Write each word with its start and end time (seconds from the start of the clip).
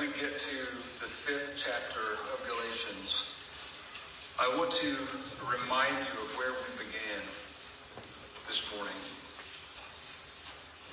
we 0.00 0.06
get 0.18 0.40
to 0.40 0.56
the 1.04 1.10
fifth 1.28 1.60
chapter 1.62 2.00
of 2.32 2.40
Galatians, 2.48 3.34
I 4.38 4.48
want 4.56 4.72
to 4.72 4.96
remind 5.44 5.92
you 5.92 6.22
of 6.24 6.28
where 6.38 6.52
we 6.52 6.86
began 6.88 7.20
this 8.48 8.64
morning. 8.74 8.96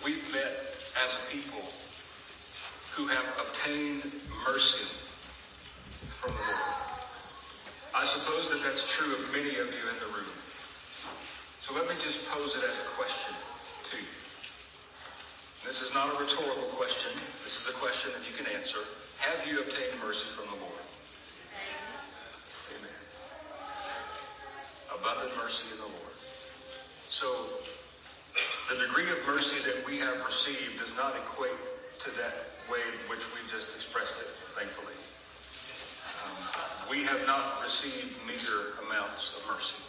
We've 0.04 0.22
met 0.34 0.52
as 1.02 1.16
a 1.16 1.32
people 1.32 1.64
who 2.98 3.08
have 3.08 3.24
obtained 3.48 4.12
mercy 4.46 4.92
from 6.20 6.32
the 6.32 6.44
Lord. 6.44 6.76
I 7.96 8.04
suppose 8.04 8.50
that 8.50 8.62
that's 8.62 8.92
true 8.92 9.14
of 9.14 9.32
many 9.32 9.52
of 9.56 9.68
you 9.72 9.88
in 9.88 9.98
the 10.04 10.12
room. 10.12 10.36
So 11.62 11.74
let 11.76 11.88
me 11.88 11.96
just 12.04 12.28
pose 12.28 12.56
it 12.56 12.64
as 12.70 12.76
a 12.76 12.90
question 12.98 13.34
to 13.90 13.96
you. 13.96 14.27
This 15.66 15.82
is 15.82 15.94
not 15.94 16.14
a 16.14 16.24
rhetorical 16.24 16.70
question. 16.78 17.12
This 17.44 17.60
is 17.60 17.76
a 17.76 17.80
question 17.80 18.12
that 18.14 18.22
you 18.30 18.36
can 18.38 18.52
answer. 18.54 18.80
Have 19.20 19.48
you 19.48 19.60
obtained 19.60 20.00
mercy 20.04 20.28
from 20.36 20.46
the 20.46 20.60
Lord? 20.62 20.86
Amen. 22.78 23.00
Abundant 24.94 25.36
mercy 25.38 25.66
in 25.72 25.78
the 25.78 25.90
Lord. 25.90 26.16
So, 27.10 27.28
the 28.70 28.86
degree 28.86 29.10
of 29.10 29.18
mercy 29.26 29.58
that 29.66 29.86
we 29.86 29.98
have 29.98 30.24
received 30.26 30.80
does 30.80 30.96
not 30.96 31.16
equate 31.16 31.58
to 32.00 32.12
that 32.12 32.54
way 32.72 32.80
in 32.86 33.10
which 33.10 33.26
we 33.34 33.42
just 33.50 33.76
expressed 33.76 34.22
it, 34.22 34.30
thankfully. 34.56 34.94
Um, 36.24 36.38
we 36.92 37.04
have 37.04 37.26
not 37.26 37.64
received 37.64 38.14
meager 38.28 38.78
amounts 38.88 39.38
of 39.38 39.56
mercy. 39.56 39.82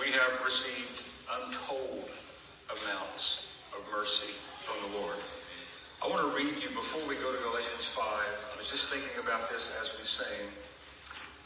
We 0.00 0.10
have 0.12 0.44
received 0.44 1.04
untold 1.30 2.08
amounts 2.70 3.53
of 3.76 3.90
mercy 3.90 4.30
from 4.66 4.90
the 4.90 4.98
Lord. 4.98 5.18
I 6.02 6.08
want 6.08 6.20
to 6.20 6.36
read 6.36 6.54
you 6.60 6.68
before 6.76 7.02
we 7.08 7.16
go 7.16 7.32
to 7.32 7.40
Galatians 7.42 7.86
5. 7.96 8.04
I 8.04 8.58
was 8.58 8.68
just 8.68 8.92
thinking 8.92 9.16
about 9.22 9.50
this 9.50 9.74
as 9.80 9.96
we 9.98 10.04
sang. 10.04 10.46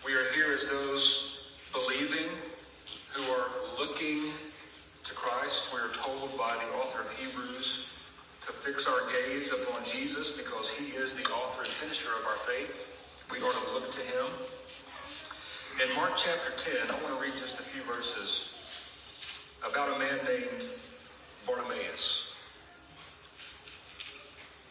We 0.05 0.15
are 0.15 0.25
here 0.35 0.53
as 0.53 0.69
those 0.69 1.49
believing 1.73 2.29
who 3.15 3.23
are 3.33 3.49
looking 3.79 4.19
to 5.05 5.15
Christ. 5.15 5.73
We 5.73 5.81
are 5.81 5.95
told 5.95 6.37
by 6.37 6.57
the 6.59 6.71
author 6.75 7.01
of 7.01 7.11
Hebrews 7.11 7.87
to 8.47 8.53
fix 8.53 8.89
our 8.89 9.01
gaze 9.13 9.53
upon 9.53 9.85
Jesus 9.85 10.37
because 10.37 10.71
he 10.71 10.97
is 10.97 11.15
the 11.15 11.29
author 11.31 11.63
and 11.63 11.73
finisher 11.73 12.11
of 12.19 12.27
our 12.27 12.37
faith. 12.37 12.75
We 13.31 13.39
are 13.39 13.53
to 13.53 13.73
look 13.73 13.91
to 13.93 14.03
him. 14.03 14.27
In 15.83 15.95
Mark 15.95 16.13
chapter 16.17 16.51
10, 16.57 16.91
I 16.91 17.01
want 17.01 17.15
to 17.15 17.21
read 17.23 17.35
just 17.39 17.59
a 17.59 17.63
few 17.63 17.83
verses 17.83 18.51
about 19.63 19.89
a 19.95 19.99
man 19.99 20.25
named 20.25 20.67
Bartimaeus 21.47 22.28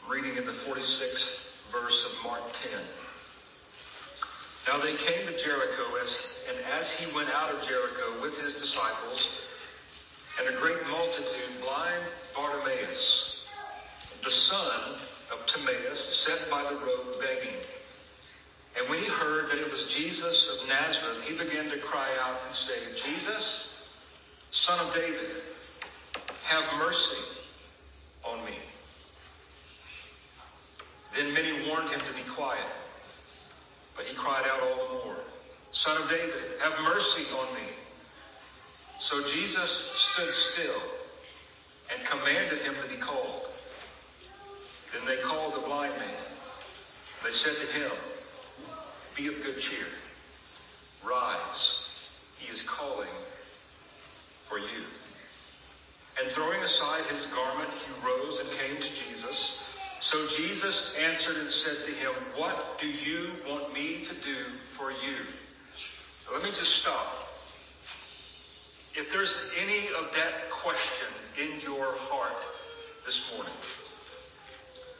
reading 0.09 0.37
in 0.37 0.45
the 0.45 0.53
46th 0.53 1.57
verse 1.69 2.05
of 2.05 2.23
Mark 2.23 2.41
10. 2.53 2.79
Now 4.65 4.79
they 4.79 4.95
came 4.95 5.27
to 5.27 5.37
Jericho, 5.37 5.83
and 5.99 6.57
as 6.77 6.97
he 6.97 7.13
went 7.13 7.29
out 7.29 7.53
of 7.53 7.61
Jericho 7.67 8.21
with 8.21 8.39
his 8.39 8.55
disciples 8.55 9.41
and 10.39 10.47
a 10.47 10.59
great 10.59 10.77
multitude, 10.89 11.61
blind 11.61 12.03
Bartimaeus, 12.33 13.47
the 14.23 14.29
son 14.29 14.95
of 15.33 15.45
Timaeus, 15.45 15.99
sat 15.99 16.49
by 16.49 16.63
the 16.63 16.79
road 16.85 17.19
begging. 17.19 17.59
And 18.79 18.89
when 18.89 18.99
he 18.99 19.07
heard 19.07 19.49
that 19.49 19.57
it 19.57 19.69
was 19.69 19.93
Jesus 19.93 20.61
of 20.61 20.69
Nazareth, 20.69 21.21
he 21.23 21.37
began 21.37 21.69
to 21.69 21.77
cry 21.79 22.07
out 22.21 22.37
and 22.45 22.55
say, 22.55 22.79
Jesus, 22.95 23.89
son 24.51 24.79
of 24.87 24.93
David, 24.93 25.43
have 26.43 26.63
mercy 26.79 27.39
on 28.23 28.45
me. 28.45 28.53
Then 31.17 31.33
many 31.33 31.67
warned 31.67 31.89
him 31.89 31.99
to 31.99 32.13
be 32.13 32.29
quiet. 32.29 32.61
But 33.95 34.05
he 34.05 34.15
cried 34.15 34.45
out 34.45 34.61
all 34.61 34.87
the 34.87 35.05
more, 35.05 35.15
Son 35.71 35.99
of 35.99 36.07
David, 36.07 36.35
have 36.61 36.79
mercy 36.83 37.25
on 37.35 37.55
me. 37.55 37.67
So 38.99 39.23
Jesus 39.23 39.69
stood 39.71 40.31
still 40.31 40.79
and 41.91 42.05
commanded 42.05 42.59
him 42.59 42.75
to 42.83 42.95
be 42.95 43.01
called. 43.01 43.47
Then 44.93 45.07
they 45.07 45.19
called 45.23 45.55
the 45.55 45.61
blind 45.67 45.93
man. 45.97 46.23
They 47.23 47.31
said 47.31 47.55
to 47.65 47.73
him, 47.73 47.91
Be 49.15 49.27
of 49.27 49.41
good 49.41 49.59
cheer. 49.59 49.87
Rise. 51.03 51.95
He 52.37 52.51
is 52.51 52.61
calling 52.61 53.09
for 54.45 54.59
you. 54.59 54.85
And 56.21 56.31
throwing 56.31 56.61
aside 56.61 57.03
his 57.05 57.25
garment, 57.27 57.69
he 57.71 58.05
rose 58.05 58.39
and 58.39 58.51
came 58.51 58.75
to 58.79 58.89
Jesus. 58.95 59.66
So 59.99 60.27
Jesus 60.27 60.95
answered 60.97 61.37
and 61.37 61.49
said 61.49 61.85
to 61.87 61.91
him, 61.91 62.13
What 62.35 62.77
do 62.79 62.87
you 62.87 63.29
want 63.47 63.73
me 63.73 64.03
to 64.05 64.13
do 64.13 64.45
for 64.65 64.91
you? 64.91 65.17
let 66.31 66.43
me 66.43 66.49
just 66.49 66.81
stop. 66.81 67.07
If 68.93 69.11
there's 69.11 69.49
any 69.61 69.87
of 69.87 70.13
that 70.13 70.49
question 70.51 71.07
in 71.41 71.61
your 71.61 71.85
heart 71.85 72.43
this 73.05 73.33
morning, 73.33 73.53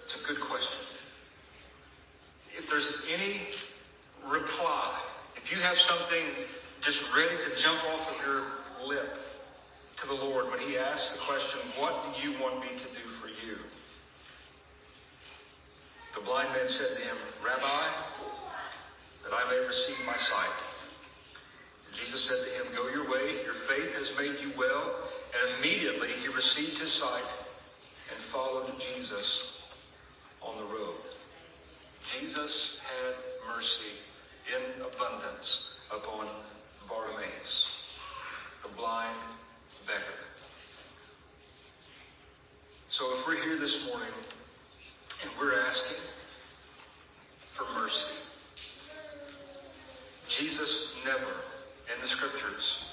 it's 0.06 0.24
a 0.24 0.28
good 0.28 0.40
question. 0.40 0.85
If 2.58 2.69
there's 2.69 3.06
any 3.14 3.41
reply, 4.25 5.00
if 5.35 5.52
you 5.52 5.58
have 5.58 5.78
something 5.78 6.24
just 6.81 7.14
ready 7.16 7.38
to 7.38 7.58
jump 7.58 7.79
off 7.94 8.09
of 8.09 8.25
your 8.25 8.44
lip 8.88 9.18
to 9.97 10.08
the 10.08 10.14
Lord 10.14 10.50
when 10.50 10.59
He 10.59 10.78
asks 10.78 11.18
the 11.18 11.24
question, 11.25 11.59
What 11.78 12.16
do 12.16 12.28
you 12.28 12.40
want 12.41 12.62
me 12.62 12.69
to 12.78 12.85
do 12.85 13.09
for 13.19 13.28
you? 13.28 13.58
The 16.17 16.25
blind 16.25 16.51
man 16.51 16.67
said 16.67 16.97
to 16.97 17.03
him, 17.03 17.16
Rabbi, 17.45 17.61
that 19.23 19.33
I 19.33 19.51
may 19.51 19.67
receive 19.67 20.03
my 20.07 20.17
sight. 20.17 20.63
Jesus 21.94 22.22
said 22.22 22.44
to 22.44 22.50
him, 22.63 22.75
Go 22.75 22.89
your 22.89 23.07
way, 23.07 23.44
your 23.44 23.53
faith 23.53 23.94
has 23.94 24.17
made 24.17 24.35
you 24.41 24.51
well. 24.57 24.95
And 25.39 25.59
immediately 25.59 26.07
he 26.07 26.28
received 26.29 26.79
his 26.79 26.91
sight 26.91 27.23
and 28.11 28.19
followed 28.19 28.67
Jesus 28.79 29.61
on 30.41 30.57
the 30.57 30.63
road. 30.63 30.95
Jesus 32.19 32.81
had 32.81 33.13
mercy 33.55 33.91
in 34.55 34.81
abundance 34.81 35.81
upon 35.91 36.29
Bartimaeus, 36.89 37.89
the 38.63 38.69
blind 38.69 39.19
beggar. 39.85 40.01
So 42.88 43.05
if 43.19 43.28
we're 43.28 43.44
here 43.44 43.57
this 43.57 43.85
morning 43.85 44.09
and 45.23 45.31
we're 45.39 45.59
asking 45.61 46.03
for 47.53 47.66
mercy. 47.73 48.17
Jesus 50.28 51.01
never, 51.05 51.31
in 51.94 52.01
the 52.01 52.07
scriptures, 52.07 52.85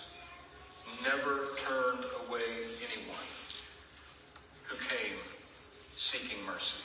never 1.02 1.48
turned 1.66 2.04
away 2.26 2.64
anyone 2.78 3.28
who 4.64 4.76
came 4.76 5.16
seeking 5.96 6.44
mercy. 6.46 6.82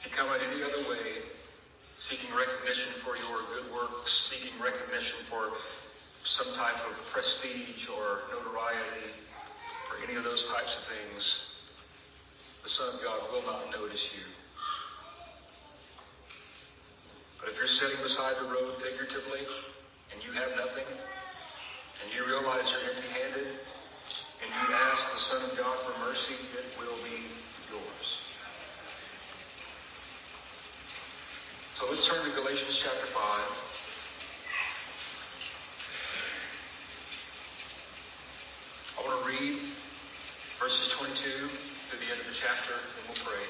If 0.00 0.06
you 0.06 0.16
come 0.16 0.28
in 0.34 0.40
any 0.50 0.62
other 0.62 0.88
way, 0.88 1.22
seeking 1.98 2.34
recognition 2.34 2.92
for 3.00 3.16
your 3.16 3.38
good 3.54 3.72
works, 3.72 4.12
seeking 4.12 4.58
recognition 4.62 5.24
for 5.28 5.52
some 6.24 6.54
type 6.54 6.76
of 6.88 6.96
prestige 7.12 7.88
or 7.88 8.22
notoriety, 8.30 9.12
or 9.90 10.04
any 10.08 10.16
of 10.16 10.24
those 10.24 10.50
types 10.52 10.78
of 10.78 10.84
things, 10.84 11.51
the 12.62 12.68
Son 12.68 12.94
of 12.94 13.02
God 13.02 13.20
will 13.32 13.42
not 13.42 13.70
notice 13.72 14.14
you. 14.14 14.22
But 17.40 17.50
if 17.50 17.56
you're 17.58 17.66
sitting 17.66 18.00
beside 18.02 18.36
the 18.36 18.52
road 18.52 18.76
figuratively 18.80 19.40
and 20.14 20.22
you 20.24 20.30
have 20.32 20.50
nothing, 20.56 20.84
and 20.86 22.14
you 22.14 22.24
realize 22.24 22.70
you're 22.70 22.94
empty 22.94 23.08
handed, 23.20 23.46
and 24.42 24.48
you 24.50 24.74
ask 24.74 25.12
the 25.12 25.18
Son 25.18 25.50
of 25.50 25.58
God 25.58 25.76
for 25.80 25.98
mercy, 26.06 26.34
it 26.56 26.64
will 26.78 26.96
be 27.02 27.26
yours. 27.68 28.22
So 31.74 31.86
let's 31.88 32.06
turn 32.06 32.24
to 32.24 32.30
Galatians 32.36 32.80
chapter 32.84 33.06
5. 33.06 33.14
I 38.98 39.08
want 39.08 39.24
to 39.24 39.28
read 39.28 39.58
verses 40.60 40.90
22 40.90 41.71
to 41.92 41.98
the 41.98 42.10
end 42.10 42.20
of 42.20 42.26
the 42.26 42.32
chapter, 42.32 42.72
and 42.72 43.06
we'll 43.06 43.26
pray. 43.26 43.44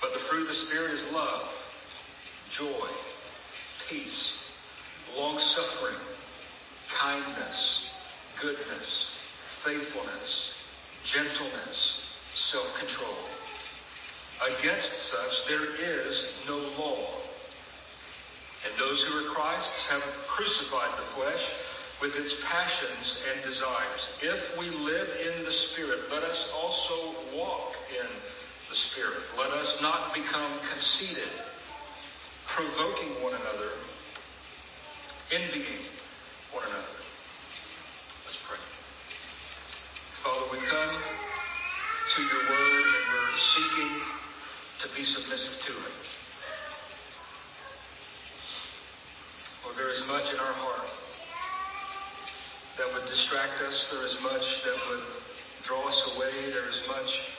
But 0.00 0.14
the 0.14 0.18
fruit 0.18 0.42
of 0.42 0.48
the 0.48 0.54
Spirit 0.54 0.90
is 0.90 1.12
love, 1.12 1.52
joy, 2.48 2.88
peace, 3.86 4.52
long 5.14 5.38
suffering, 5.38 6.00
kindness, 6.88 7.92
goodness, 8.40 9.18
faithfulness, 9.62 10.66
gentleness, 11.04 12.16
self 12.32 12.74
control. 12.78 13.18
Against 14.58 14.92
such 14.92 15.46
there 15.46 15.74
is 16.06 16.42
no 16.48 16.56
law. 16.78 17.08
And 18.64 18.78
those 18.78 19.02
who 19.02 19.18
are 19.18 19.34
Christ's 19.34 19.90
have 19.90 20.02
crucified 20.26 20.90
the 20.98 21.02
flesh 21.02 21.54
with 22.00 22.16
its 22.16 22.44
passions 22.44 23.24
and 23.32 23.42
desires. 23.42 24.18
If 24.22 24.58
we 24.58 24.68
live 24.68 25.08
in 25.24 25.44
the 25.44 25.50
Spirit, 25.50 26.10
let 26.10 26.22
us 26.22 26.52
also 26.54 27.14
walk 27.34 27.74
in 27.90 28.06
the 28.68 28.74
Spirit. 28.74 29.22
Let 29.38 29.50
us 29.50 29.80
not 29.80 30.12
become 30.12 30.50
conceited, 30.70 31.30
provoking 32.46 33.08
one 33.22 33.32
another, 33.32 33.70
envying 35.32 35.80
one 36.52 36.64
another. 36.64 36.84
Let's 38.24 38.38
pray. 38.46 38.58
Father, 40.22 40.46
we've 40.52 40.68
come 40.68 40.94
to 42.14 42.22
your 42.22 42.42
word 42.50 42.84
and 42.84 43.04
we're 43.12 43.38
seeking 43.38 43.88
to 44.80 44.94
be 44.94 45.02
submissive 45.02 45.64
to 45.64 45.72
it. 45.72 45.92
Lord, 49.64 49.76
there 49.76 49.90
is 49.90 50.06
much 50.08 50.32
in 50.32 50.38
our 50.38 50.52
heart 50.52 50.88
that 52.76 52.92
would 52.92 53.06
distract 53.06 53.60
us. 53.62 53.90
There 53.90 54.06
is 54.06 54.22
much 54.22 54.64
that 54.64 54.76
would 54.88 55.02
draw 55.62 55.88
us 55.88 56.16
away. 56.16 56.50
There 56.52 56.68
is 56.68 56.86
much 56.88 57.32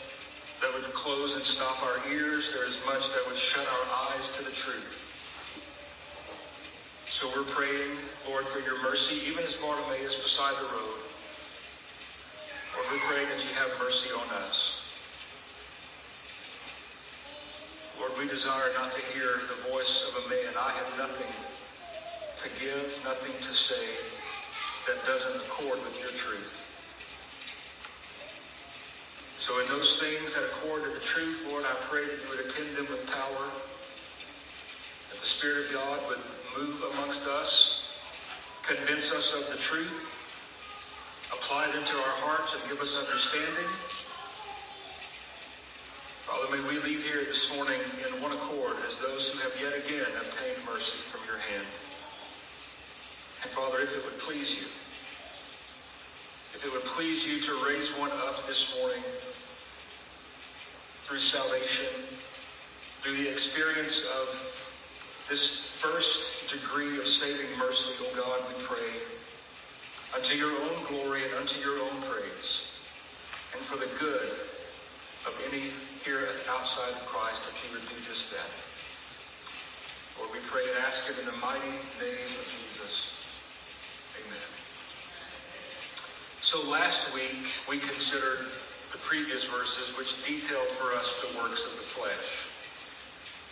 that 0.61 0.73
would 0.73 0.91
close 0.93 1.35
and 1.35 1.43
stop 1.43 1.83
our 1.83 2.11
ears. 2.11 2.53
There 2.53 2.65
is 2.65 2.77
much 2.85 3.13
that 3.13 3.25
would 3.27 3.37
shut 3.37 3.65
our 3.67 4.09
eyes 4.09 4.35
to 4.37 4.43
the 4.43 4.51
truth. 4.51 4.95
So 7.09 7.27
we're 7.35 7.45
praying, 7.45 7.97
Lord, 8.27 8.45
for 8.47 8.59
your 8.59 8.81
mercy, 8.81 9.21
even 9.27 9.43
as 9.43 9.55
Bartimaeus 9.55 10.15
beside 10.21 10.55
the 10.57 10.73
road. 10.73 10.99
Lord, 12.75 12.87
we're 12.91 13.07
praying 13.07 13.29
that 13.29 13.43
you 13.43 13.53
have 13.55 13.79
mercy 13.79 14.09
on 14.13 14.27
us. 14.43 14.83
Lord, 17.99 18.11
we 18.19 18.27
desire 18.27 18.73
not 18.73 18.91
to 18.91 19.01
hear 19.13 19.39
the 19.47 19.71
voice 19.71 20.11
of 20.11 20.25
a 20.25 20.29
man. 20.29 20.53
I 20.59 20.71
have 20.71 20.97
nothing 20.97 21.33
to 22.37 22.49
give, 22.59 22.93
nothing 23.03 23.33
to 23.41 23.53
say 23.53 23.87
that 24.87 25.05
doesn't 25.05 25.35
accord 25.47 25.79
with 25.83 25.99
your 25.99 26.09
truth. 26.15 26.63
So 29.37 29.61
in 29.61 29.67
those 29.67 30.01
things 30.01 30.33
that 30.33 30.43
accord 30.45 30.83
to 30.83 30.89
the 30.89 30.99
truth, 30.99 31.45
Lord, 31.49 31.63
I 31.65 31.75
pray 31.89 32.05
that 32.05 32.11
you 32.11 32.29
would 32.29 32.45
attend 32.45 32.75
them 32.75 32.87
with 32.89 33.05
power, 33.07 33.51
that 35.11 35.19
the 35.19 35.25
Spirit 35.25 35.67
of 35.67 35.73
God 35.73 35.99
would 36.09 36.19
move 36.57 36.81
amongst 36.93 37.27
us, 37.27 37.91
convince 38.63 39.13
us 39.13 39.35
of 39.39 39.55
the 39.55 39.61
truth, 39.61 40.05
apply 41.33 41.69
it 41.69 41.75
into 41.75 41.93
our 41.93 42.17
hearts, 42.23 42.55
and 42.55 42.71
give 42.71 42.79
us 42.79 42.97
understanding. 43.05 43.69
Father, 46.25 46.57
may 46.57 46.67
we 46.67 46.79
leave 46.79 47.03
here 47.03 47.23
this 47.25 47.55
morning 47.55 47.79
in 48.07 48.21
one 48.21 48.31
accord 48.31 48.75
as 48.85 48.99
those 48.99 49.31
who 49.31 49.39
have 49.39 49.53
yet 49.61 49.85
again 49.85 50.07
obtained 50.19 50.65
mercy 50.65 50.97
from 51.11 51.21
your 51.27 51.37
hand. 51.37 51.67
And 53.43 53.51
Father, 53.51 53.79
if 53.79 53.91
it 53.93 54.03
would 54.03 54.17
please 54.19 54.61
you, 54.61 54.67
if 56.55 56.65
it 56.65 56.71
would 56.71 56.83
please 56.85 57.27
you 57.27 57.39
to 57.41 57.65
raise 57.67 57.95
one 57.97 58.11
up 58.11 58.47
this 58.47 58.75
morning 58.79 59.03
through 61.03 61.19
salvation, 61.19 61.93
through 63.01 63.15
the 63.15 63.29
experience 63.29 64.09
of 64.19 64.35
this 65.29 65.77
first 65.81 66.49
degree 66.49 66.97
of 66.97 67.05
saving 67.05 67.57
mercy, 67.59 68.03
O 68.05 68.15
God, 68.15 68.41
we 68.47 68.63
pray, 68.65 69.01
unto 70.15 70.35
your 70.35 70.51
own 70.51 70.83
glory 70.87 71.25
and 71.25 71.33
unto 71.35 71.59
your 71.59 71.79
own 71.79 72.01
praise, 72.01 72.71
and 73.53 73.61
for 73.65 73.77
the 73.77 73.89
good 73.99 74.31
of 75.27 75.33
any 75.51 75.71
here 76.03 76.27
outside 76.49 76.91
of 76.93 77.05
Christ, 77.07 77.43
that 77.45 77.55
you 77.63 77.73
would 77.75 77.87
do 77.89 78.01
just 78.07 78.31
that. 78.31 78.49
Lord, 80.17 80.31
we 80.31 80.39
pray 80.49 80.63
and 80.69 80.77
ask 80.85 81.11
it 81.11 81.19
in 81.19 81.25
the 81.25 81.37
mighty 81.37 81.67
name 81.67 82.31
of 82.39 82.45
Jesus. 82.47 83.13
Amen. 84.25 84.47
So 86.41 86.69
last 86.69 87.13
week 87.13 87.45
we 87.69 87.79
considered 87.79 88.47
the 88.91 88.97
previous 88.99 89.43
verses 89.45 89.97
which 89.97 90.23
detailed 90.25 90.67
for 90.69 90.93
us 90.93 91.21
the 91.21 91.37
works 91.39 91.65
of 91.65 91.77
the 91.77 91.85
flesh. 91.85 92.53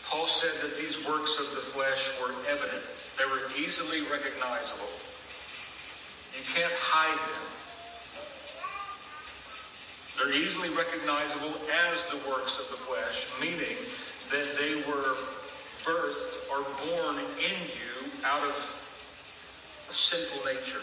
Paul 0.05 0.27
said 0.27 0.51
that 0.61 0.77
these 0.77 1.05
works 1.07 1.39
of 1.39 1.49
the 1.55 1.61
flesh 1.61 2.19
were 2.21 2.33
evident. 2.47 2.83
They 3.17 3.25
were 3.25 3.41
easily 3.57 4.01
recognizable. 4.01 4.89
You 6.37 6.43
can't 6.53 6.73
hide 6.73 7.17
them. 7.17 7.45
They're 10.17 10.33
easily 10.33 10.69
recognizable 10.69 11.55
as 11.89 12.05
the 12.07 12.17
works 12.29 12.59
of 12.59 12.69
the 12.69 12.77
flesh, 12.77 13.27
meaning 13.41 13.77
that 14.31 14.57
they 14.57 14.75
were 14.89 15.15
birthed 15.83 16.49
or 16.51 16.63
born 16.87 17.17
in 17.19 17.57
you 17.67 18.11
out 18.23 18.43
of 18.43 18.81
sinful 19.93 20.45
nature 20.45 20.81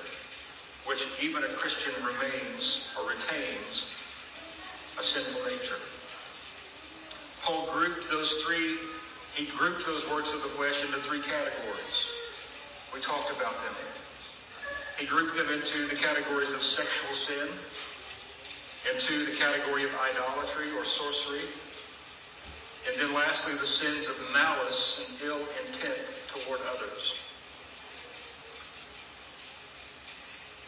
which 0.85 1.07
even 1.21 1.45
a 1.45 1.49
Christian 1.49 1.93
remains 2.05 2.93
or 2.99 3.09
retains 3.09 3.93
a 4.99 5.03
sinful 5.03 5.43
nature. 5.45 5.79
Paul 7.43 7.69
grouped 7.73 8.09
those 8.11 8.43
three, 8.43 8.77
he 9.35 9.47
grouped 9.57 9.87
those 9.87 10.09
works 10.11 10.33
of 10.33 10.43
the 10.43 10.49
flesh 10.49 10.85
into 10.85 10.99
three 10.99 11.21
categories. 11.21 12.11
We 12.93 13.01
talked 13.01 13.31
about 13.31 13.55
them. 13.63 13.75
He 14.99 15.07
grouped 15.07 15.35
them 15.35 15.49
into 15.51 15.87
the 15.87 15.95
categories 15.95 16.53
of 16.53 16.63
sexual 16.63 17.15
sin, 17.15 17.49
into 18.93 19.25
the 19.25 19.37
category 19.37 19.85
of 19.85 19.91
idolatry 19.95 20.67
or 20.77 20.85
sorcery, 20.85 21.47
and 22.89 23.01
then 23.01 23.15
lastly, 23.15 23.55
the 23.55 23.65
sins 23.65 24.09
of 24.09 24.33
malice 24.33 25.17
and 25.21 25.31
ill 25.31 25.41
intent 25.65 26.01
toward 26.35 26.61
others. 26.75 27.15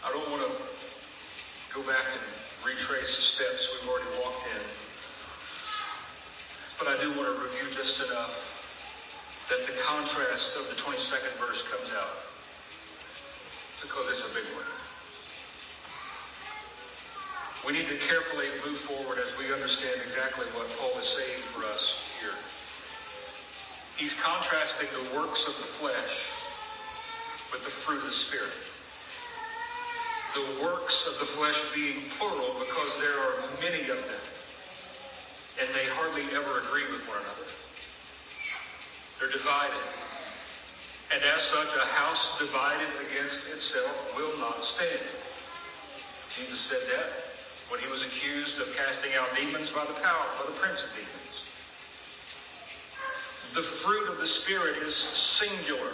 I 0.04 0.12
don't 0.12 0.30
want 0.30 0.44
to 0.44 0.52
go 1.72 1.80
back 1.88 2.04
and 2.12 2.20
retrace 2.60 3.16
the 3.16 3.22
steps 3.22 3.72
we've 3.72 3.88
already 3.88 4.10
walked 4.22 4.44
in, 4.52 4.62
but 6.78 6.88
I 6.88 7.00
do 7.00 7.08
want 7.16 7.32
to 7.32 7.40
review 7.40 7.72
just 7.72 8.04
enough 8.04 8.36
that 9.48 9.64
the 9.66 9.72
contrast 9.80 10.58
of 10.60 10.68
the 10.68 10.76
22nd 10.82 11.40
verse 11.40 11.64
comes 11.72 11.88
out 11.96 12.20
because 13.80 14.10
it's 14.10 14.30
a 14.30 14.34
big 14.34 14.44
one. 14.52 14.68
We 17.66 17.72
need 17.72 17.88
to 17.88 17.96
carefully 17.96 18.48
move 18.60 18.78
forward 18.78 19.16
as 19.24 19.32
we 19.38 19.54
understand 19.54 20.02
exactly 20.04 20.44
what 20.52 20.68
Paul 20.78 21.00
is 21.00 21.06
saying 21.06 21.40
for 21.54 21.64
us 21.64 22.04
here. 22.20 22.36
He's 23.96 24.20
contrasting 24.20 24.88
the 24.92 25.16
works 25.16 25.48
of 25.48 25.56
the 25.56 25.68
flesh 25.80 26.28
with 27.50 27.64
the 27.64 27.70
fruit 27.70 28.00
of 28.00 28.04
the 28.04 28.12
Spirit 28.12 28.52
the 30.34 30.64
works 30.64 31.06
of 31.06 31.18
the 31.20 31.26
flesh 31.26 31.74
being 31.74 32.02
plural 32.18 32.56
because 32.58 33.00
there 33.00 33.18
are 33.18 33.34
many 33.62 33.82
of 33.82 33.96
them. 33.96 34.24
And 35.60 35.68
they 35.74 35.86
hardly 35.94 36.22
ever 36.34 36.58
agree 36.66 36.90
with 36.90 37.06
one 37.06 37.18
another. 37.18 37.48
They're 39.18 39.30
divided. 39.30 39.78
And 41.14 41.22
as 41.22 41.42
such, 41.42 41.68
a 41.76 41.86
house 41.86 42.38
divided 42.38 42.88
against 43.08 43.48
itself 43.50 44.14
will 44.16 44.36
not 44.38 44.64
stand. 44.64 45.06
Jesus 46.36 46.58
said 46.58 46.82
that 46.96 47.06
when 47.70 47.80
he 47.80 47.88
was 47.88 48.02
accused 48.02 48.60
of 48.60 48.66
casting 48.76 49.12
out 49.14 49.28
demons 49.36 49.70
by 49.70 49.84
the 49.84 49.94
power, 50.02 50.26
by 50.38 50.50
the 50.50 50.58
prince 50.58 50.82
of 50.82 50.90
demons. 50.90 51.48
The 53.54 53.62
fruit 53.62 54.08
of 54.08 54.18
the 54.18 54.26
Spirit 54.26 54.82
is 54.82 54.94
singular. 54.94 55.92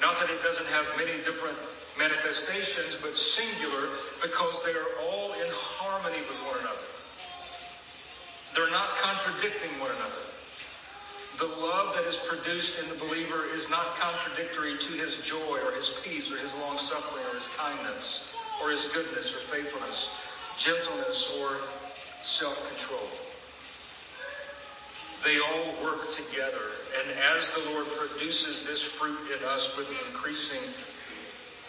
Not 0.00 0.20
that 0.20 0.30
it 0.30 0.40
doesn't 0.44 0.66
have 0.66 0.86
many 0.96 1.18
different 1.24 1.56
manifestations, 1.98 2.96
but 3.02 3.16
singular 3.16 3.88
because 4.22 4.64
they 4.64 4.72
are 4.72 4.88
all 5.02 5.32
in 5.32 5.48
harmony 5.50 6.20
with 6.28 6.38
one 6.46 6.60
another. 6.60 6.86
They're 8.54 8.70
not 8.70 8.96
contradicting 8.96 9.78
one 9.80 9.90
another. 9.90 10.24
The 11.38 11.60
love 11.60 11.94
that 11.94 12.04
is 12.04 12.16
produced 12.16 12.82
in 12.82 12.88
the 12.88 12.94
believer 12.94 13.44
is 13.52 13.68
not 13.68 13.96
contradictory 13.96 14.78
to 14.78 14.92
his 14.92 15.20
joy 15.20 15.58
or 15.64 15.72
his 15.72 16.00
peace 16.02 16.32
or 16.32 16.38
his 16.38 16.54
long 16.56 16.78
suffering 16.78 17.24
or 17.30 17.34
his 17.34 17.46
kindness 17.58 18.32
or 18.62 18.70
his 18.70 18.86
goodness 18.94 19.34
or 19.36 19.40
faithfulness, 19.54 20.24
gentleness 20.56 21.38
or 21.42 21.58
self 22.22 22.56
control. 22.70 23.06
They 25.24 25.38
all 25.38 25.84
work 25.84 26.10
together. 26.10 26.72
And 26.98 27.18
as 27.34 27.50
the 27.50 27.70
Lord 27.72 27.86
produces 27.98 28.66
this 28.66 28.80
fruit 28.80 29.18
in 29.36 29.44
us 29.44 29.76
with 29.76 29.88
increasing 30.08 30.62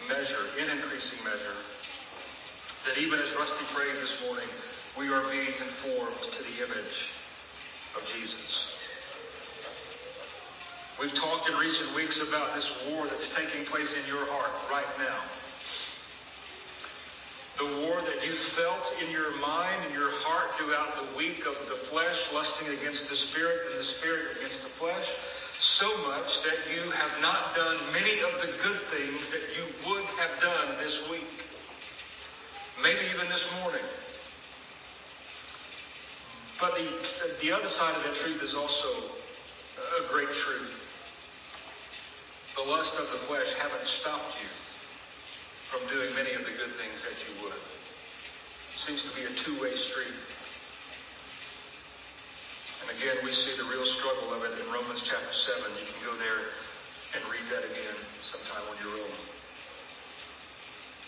measure, 0.08 0.44
in 0.58 0.70
increasing 0.70 1.22
measure, 1.24 1.56
that 2.86 2.98
even 2.98 3.18
as 3.20 3.34
Rusty 3.36 3.64
prayed 3.74 3.94
this 4.00 4.24
morning, 4.26 4.48
we 4.98 5.08
are 5.12 5.22
being 5.30 5.52
conformed 5.56 6.16
to 6.32 6.42
the 6.42 6.64
image 6.64 7.12
of 7.96 8.06
Jesus. 8.06 8.74
We've 11.00 11.14
talked 11.14 11.48
in 11.48 11.56
recent 11.56 11.94
weeks 11.94 12.28
about 12.28 12.54
this 12.54 12.82
war 12.88 13.06
that's 13.06 13.34
taking 13.36 13.64
place 13.66 13.96
in 14.02 14.08
your 14.08 14.24
heart 14.26 14.50
right 14.70 14.98
now. 14.98 15.20
The 17.58 17.86
war 17.86 18.00
that 18.02 18.26
you 18.26 18.34
felt 18.34 18.94
in 19.02 19.10
your 19.10 19.36
mind 19.38 19.84
and 19.84 19.94
your 19.94 20.10
heart 20.10 20.54
throughout 20.56 20.94
the 20.94 21.16
week 21.16 21.44
of 21.46 21.54
the 21.68 21.74
flesh 21.74 22.32
lusting 22.32 22.68
against 22.78 23.10
the 23.10 23.16
spirit 23.16 23.70
and 23.70 23.80
the 23.80 23.84
spirit 23.84 24.38
against 24.38 24.62
the 24.62 24.70
flesh 24.70 25.14
so 25.58 25.88
much 26.06 26.44
that 26.44 26.56
you 26.72 26.90
have 26.90 27.20
not 27.20 27.54
done 27.56 27.76
many 27.92 28.20
of 28.20 28.40
the 28.40 28.46
good 28.62 28.80
things 28.88 29.32
that 29.32 29.42
you 29.56 29.64
would 29.90 30.04
have 30.04 30.40
done 30.40 30.76
this 30.78 31.10
week. 31.10 31.26
Maybe 32.82 33.00
even 33.12 33.28
this 33.28 33.52
morning. 33.60 33.84
But 36.60 36.76
the, 36.76 36.88
the 37.40 37.52
other 37.52 37.68
side 37.68 37.94
of 37.96 38.04
that 38.04 38.14
truth 38.14 38.42
is 38.42 38.54
also 38.54 38.88
a 39.98 40.12
great 40.12 40.28
truth. 40.28 40.84
The 42.54 42.62
lust 42.62 43.00
of 43.00 43.10
the 43.10 43.18
flesh 43.26 43.52
haven't 43.54 43.86
stopped 43.86 44.36
you 44.40 44.48
from 45.70 45.88
doing 45.88 46.14
many 46.14 46.32
of 46.32 46.40
the 46.44 46.52
good 46.52 46.74
things 46.74 47.04
that 47.04 47.14
you 47.26 47.44
would. 47.44 47.58
Seems 48.76 49.10
to 49.10 49.20
be 49.20 49.26
a 49.26 49.30
two-way 49.30 49.74
street. 49.74 50.14
Again, 52.98 53.18
we 53.24 53.30
see 53.30 53.62
the 53.62 53.68
real 53.70 53.86
struggle 53.86 54.34
of 54.34 54.42
it 54.42 54.58
in 54.58 54.72
Romans 54.72 55.02
chapter 55.04 55.32
7. 55.32 55.62
You 55.70 55.86
can 55.86 56.04
go 56.04 56.18
there 56.18 56.50
and 57.14 57.22
read 57.30 57.46
that 57.48 57.64
again 57.64 57.94
sometime 58.22 58.62
on 58.68 58.76
your 58.84 58.98
own. 58.98 59.10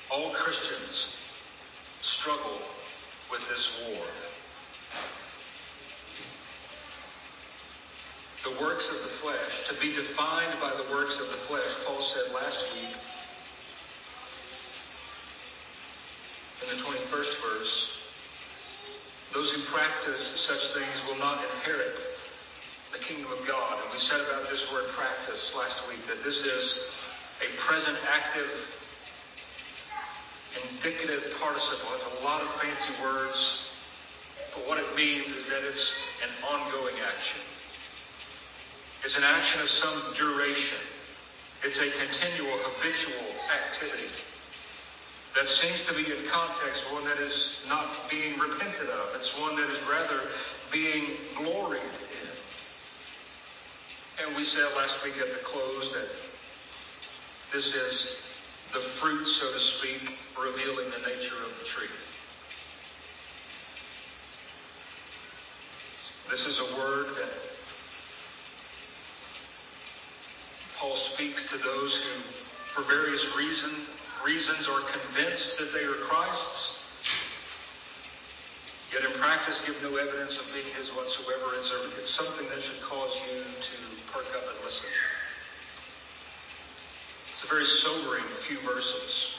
All 0.09 0.33
Christians 0.33 1.17
struggle 2.01 2.59
with 3.29 3.41
this 3.49 3.85
war. 3.89 4.07
The 8.45 8.65
works 8.65 8.89
of 8.95 9.03
the 9.03 9.17
flesh, 9.17 9.67
to 9.67 9.75
be 9.81 9.93
defined 9.93 10.61
by 10.61 10.71
the 10.71 10.93
works 10.95 11.19
of 11.19 11.27
the 11.27 11.39
flesh, 11.49 11.75
Paul 11.85 12.01
said 12.01 12.33
last 12.33 12.73
week 12.73 12.95
in 16.63 16.77
the 16.77 16.81
21st 16.85 17.43
verse, 17.43 18.00
those 19.33 19.53
who 19.53 19.63
practice 19.73 20.21
such 20.21 20.75
things 20.75 21.07
will 21.09 21.19
not 21.19 21.43
inherit 21.45 21.99
the 22.93 22.99
kingdom 22.99 23.31
of 23.33 23.47
God. 23.47 23.79
And 23.83 23.93
we 23.93 23.99
said 23.99 24.21
about 24.29 24.51
this 24.51 24.73
word 24.73 24.89
practice 24.91 25.55
last 25.57 25.89
week 25.89 26.05
that 26.07 26.23
this 26.25 26.45
is 26.45 26.91
a 27.41 27.57
present 27.57 27.97
active 28.13 28.75
indicative 30.73 31.33
participle. 31.41 31.95
It's 31.95 32.21
a 32.21 32.25
lot 32.25 32.43
of 32.43 32.49
fancy 32.61 32.93
words, 33.03 33.71
but 34.53 34.67
what 34.67 34.79
it 34.79 34.97
means 34.97 35.31
is 35.31 35.49
that 35.49 35.63
it's 35.63 36.03
an 36.25 36.31
ongoing 36.45 36.97
action. 37.17 37.41
It's 39.05 39.17
an 39.17 39.25
action 39.25 39.63
of 39.63 39.71
some 39.71 40.13
duration. 40.17 40.79
It's 41.63 41.81
a 41.81 41.91
continual, 42.03 42.59
habitual 42.63 43.25
activity 43.55 44.09
that 45.35 45.47
seems 45.47 45.87
to 45.87 45.95
be 45.95 46.11
in 46.11 46.27
context 46.27 46.93
one 46.93 47.05
that 47.05 47.19
is 47.19 47.65
not 47.69 47.97
being 48.11 48.39
repented 48.39 48.89
of. 48.89 49.15
It's 49.15 49.39
one 49.39 49.57
that 49.57 49.71
is 49.71 49.81
rather 49.83 50.21
being 50.73 51.17
gloried 51.37 51.83
in. 51.83 52.29
And 54.27 54.37
we 54.37 54.45
said 54.45 54.67
last 54.77 55.05
week 55.05 55.15
at 55.19 55.31
the 55.33 55.45
close 55.45 55.93
that 55.93 56.09
this 57.53 57.75
is 57.75 58.23
the 58.73 58.81
fruit, 58.81 59.27
so 59.27 59.53
to 59.53 59.61
speak, 59.61 60.13
revealing 60.41 60.91
the 60.91 61.09
nature 61.09 61.37
of 61.45 61.59
the 61.59 61.65
tree. 61.65 61.89
This 66.29 66.47
is 66.47 66.61
a 66.61 66.77
word 66.79 67.09
that 67.17 67.31
Paul 70.77 70.97
speaks 70.97 71.51
to 71.51 71.59
those 71.59 72.03
who, 72.03 72.21
for 72.73 72.83
various 72.83 73.37
reason, 73.37 73.71
reasons, 74.25 74.69
are 74.69 74.81
convinced 74.81 75.59
that 75.59 75.73
they 75.73 75.85
are 75.85 75.95
Christ's, 75.95 76.85
yet 78.93 79.05
in 79.05 79.13
practice 79.19 79.67
give 79.67 79.77
no 79.83 79.97
evidence 79.97 80.39
of 80.39 80.47
being 80.53 80.67
his 80.77 80.89
whatsoever. 80.91 81.55
It's, 81.59 81.73
a, 81.73 81.99
it's 81.99 82.11
something 82.11 82.49
that 82.49 82.63
should 82.63 82.83
cause 82.83 83.19
you 83.29 83.41
to 83.43 84.13
perk 84.13 84.27
up 84.37 84.55
and 84.55 84.65
listen. 84.65 84.89
It's 87.33 87.45
a 87.45 87.49
very 87.49 87.65
sobering 87.65 88.25
few 88.47 88.59
verses. 88.61 89.35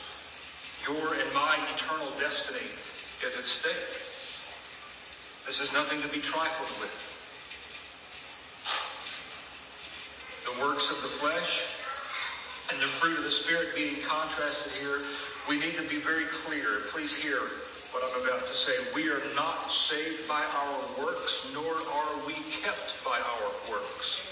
Your 0.87 1.13
and 1.13 1.33
my 1.33 1.57
eternal 1.75 2.11
destiny 2.17 2.65
is 3.25 3.37
at 3.37 3.45
stake. 3.45 3.73
This 5.45 5.59
is 5.59 5.73
nothing 5.73 6.01
to 6.01 6.07
be 6.07 6.19
trifled 6.19 6.69
with. 6.79 6.91
The 10.45 10.65
works 10.65 10.89
of 10.89 11.01
the 11.03 11.09
flesh 11.09 11.67
and 12.69 12.81
the 12.81 12.87
fruit 12.87 13.17
of 13.17 13.23
the 13.23 13.31
Spirit 13.31 13.75
being 13.75 14.01
contrasted 14.01 14.71
here, 14.73 14.99
we 15.49 15.59
need 15.59 15.75
to 15.75 15.87
be 15.89 15.99
very 15.99 16.25
clear. 16.25 16.81
Please 16.91 17.15
hear 17.15 17.39
what 17.91 18.03
I'm 18.03 18.21
about 18.25 18.47
to 18.47 18.53
say. 18.53 18.73
We 18.95 19.09
are 19.09 19.21
not 19.35 19.71
saved 19.71 20.27
by 20.27 20.43
our 20.43 21.03
works, 21.03 21.49
nor 21.53 21.73
are 21.73 22.25
we 22.25 22.35
kept 22.63 22.95
by 23.03 23.19
our 23.19 23.51
works. 23.69 24.27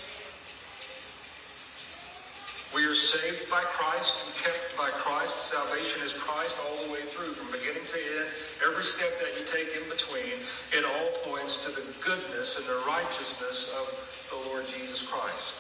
We 2.73 2.85
are 2.85 2.93
saved 2.93 3.49
by 3.49 3.63
Christ 3.63 4.25
and 4.25 4.35
kept 4.35 4.77
by 4.77 4.91
Christ. 4.91 5.35
Salvation 5.41 6.03
is 6.03 6.13
Christ 6.13 6.55
all 6.63 6.85
the 6.85 6.93
way 6.93 7.01
through, 7.01 7.33
from 7.33 7.51
beginning 7.51 7.85
to 7.87 7.97
end. 7.97 8.27
Every 8.63 8.83
step 8.83 9.09
that 9.19 9.39
you 9.39 9.45
take 9.45 9.75
in 9.75 9.89
between, 9.89 10.45
it 10.71 10.85
all 10.85 11.09
points 11.25 11.65
to 11.65 11.71
the 11.71 11.81
goodness 12.05 12.59
and 12.59 12.67
the 12.67 12.83
righteousness 12.85 13.73
of 13.75 13.89
the 14.29 14.49
Lord 14.49 14.67
Jesus 14.67 15.01
Christ. 15.01 15.55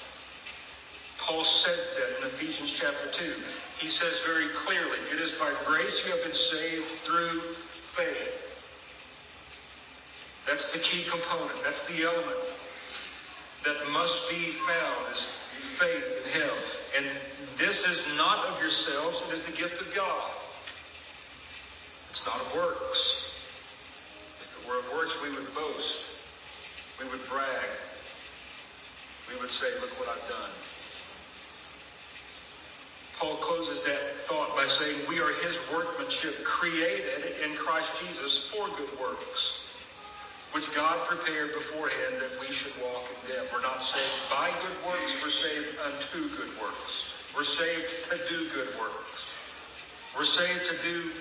Paul 1.29 1.43
says 1.43 1.95
that 1.95 2.17
in 2.17 2.25
Ephesians 2.25 2.73
chapter 2.73 3.07
2. 3.11 3.31
He 3.77 3.87
says 3.87 4.19
very 4.25 4.47
clearly, 4.55 4.97
it 5.13 5.21
is 5.21 5.33
by 5.33 5.51
grace 5.63 6.03
you 6.03 6.11
have 6.11 6.23
been 6.23 6.33
saved 6.33 6.87
through 7.03 7.39
faith. 7.95 8.49
That's 10.47 10.73
the 10.73 10.79
key 10.79 11.07
component. 11.07 11.61
That's 11.63 11.87
the 11.87 12.01
element 12.03 12.35
that 13.63 13.75
must 13.91 14.27
be 14.31 14.53
found 14.65 15.13
is 15.13 15.37
faith 15.77 16.03
in 16.25 16.41
Him. 16.41 16.53
And 16.97 17.05
this 17.59 17.87
is 17.87 18.17
not 18.17 18.47
of 18.47 18.59
yourselves, 18.59 19.21
it 19.29 19.33
is 19.33 19.45
the 19.45 19.55
gift 19.55 19.79
of 19.81 19.93
God. 19.93 20.31
It's 22.09 22.25
not 22.25 22.41
of 22.41 22.55
works. 22.55 23.39
If 24.41 24.63
it 24.63 24.67
were 24.67 24.79
of 24.79 24.91
works, 24.93 25.15
we 25.21 25.29
would 25.29 25.53
boast. 25.53 26.07
We 26.99 27.07
would 27.09 27.23
brag. 27.29 27.69
We 29.31 29.39
would 29.39 29.51
say, 29.51 29.67
Look 29.79 29.91
what 29.99 30.09
I've 30.09 30.27
done. 30.27 30.49
Paul 33.19 33.35
closes 33.37 33.83
that 33.83 33.99
thought 34.27 34.55
by 34.55 34.65
saying, 34.65 35.07
We 35.09 35.19
are 35.19 35.33
his 35.43 35.59
workmanship 35.71 36.43
created 36.43 37.35
in 37.43 37.55
Christ 37.57 37.91
Jesus 38.01 38.49
for 38.51 38.67
good 38.77 38.99
works 38.99 39.69
which 40.51 40.73
God 40.73 41.05
prepared 41.05 41.53
beforehand 41.53 42.15
that 42.19 42.39
we 42.41 42.51
should 42.51 42.73
walk 42.81 43.05
in 43.05 43.35
them. 43.35 43.45
We're 43.53 43.61
not 43.61 43.83
saved 43.83 44.29
by 44.29 44.49
good 44.61 44.77
works, 44.87 45.15
we're 45.21 45.29
saved 45.29 45.77
unto 45.85 46.29
good 46.35 46.49
works. 46.59 47.13
We're 47.35 47.43
saved 47.43 47.89
to 48.09 48.17
do 48.29 48.49
good 48.49 48.69
works. 48.79 49.29
We're 50.17 50.23
saved 50.23 50.65
to 50.65 50.81
do 50.81 51.11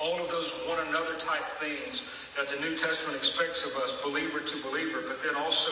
all 0.00 0.18
of 0.18 0.30
those 0.30 0.50
one 0.66 0.86
another 0.88 1.14
type 1.18 1.44
things 1.58 2.02
that 2.38 2.48
the 2.48 2.58
New 2.64 2.74
Testament 2.78 3.18
expects 3.18 3.70
of 3.70 3.82
us, 3.82 4.00
believer 4.02 4.40
to 4.40 4.62
believer, 4.62 5.02
but 5.06 5.22
then 5.22 5.34
also 5.34 5.70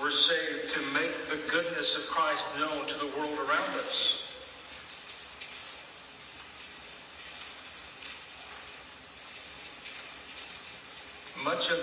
we're 0.00 0.10
saved 0.10 0.70
to 0.70 0.80
make 0.94 1.12
the 1.28 1.38
goodness 1.50 1.96
of 2.02 2.10
Christ 2.10 2.46
known 2.58 2.86
to 2.86 2.94
the 2.94 3.12
world 3.18 3.38
around 3.38 3.78
us. 3.86 4.25
Much 11.46 11.70
of 11.70 11.78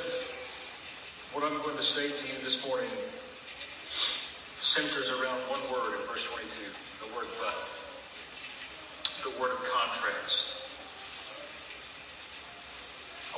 what 1.31 1.41
I'm 1.41 1.57
going 1.63 1.77
to 1.77 1.81
say 1.81 2.11
to 2.11 2.33
you 2.35 2.43
this 2.43 2.67
morning 2.67 2.89
centers 4.59 5.09
around 5.09 5.39
one 5.49 5.61
word 5.71 5.97
in 6.01 6.05
verse 6.05 6.27
22, 6.33 6.49
the 6.99 7.15
word 7.15 7.27
but, 7.39 7.55
the 9.23 9.29
word 9.39 9.51
of 9.51 9.63
contrast. 9.63 10.57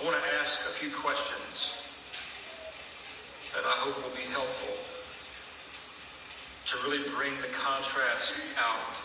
I 0.02 0.04
want 0.04 0.18
to 0.18 0.40
ask 0.42 0.68
a 0.68 0.74
few 0.74 0.90
questions 0.96 1.76
that 3.54 3.64
I 3.64 3.76
hope 3.78 3.96
will 3.96 4.18
be 4.18 4.26
helpful 4.32 4.78
to 6.66 6.90
really 6.90 7.08
bring 7.16 7.40
the 7.44 7.54
contrast 7.54 8.42
out. 8.58 8.98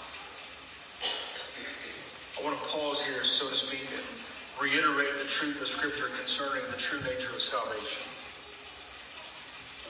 I 2.40 2.44
want 2.46 2.58
to 2.58 2.68
pause 2.68 3.02
here, 3.02 3.24
so 3.24 3.46
to 3.50 3.56
speak, 3.56 3.84
and 3.92 4.06
reiterate 4.60 5.18
the 5.18 5.28
truth 5.28 5.60
of 5.62 5.68
Scripture 5.68 6.08
concerning 6.18 6.62
the 6.70 6.76
true 6.76 7.00
nature 7.00 7.34
of 7.34 7.40
salvation. 7.40 8.10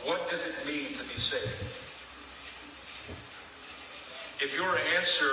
What 0.05 0.31
does 0.31 0.47
it 0.47 0.67
mean 0.67 0.95
to 0.95 1.03
be 1.03 1.19
saved? 1.19 1.51
If 4.41 4.55
your 4.57 4.79
answer 4.97 5.29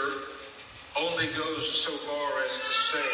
only 1.00 1.28
goes 1.28 1.70
so 1.70 1.92
far 1.92 2.42
as 2.44 2.52
to 2.52 2.74
say, 2.74 3.10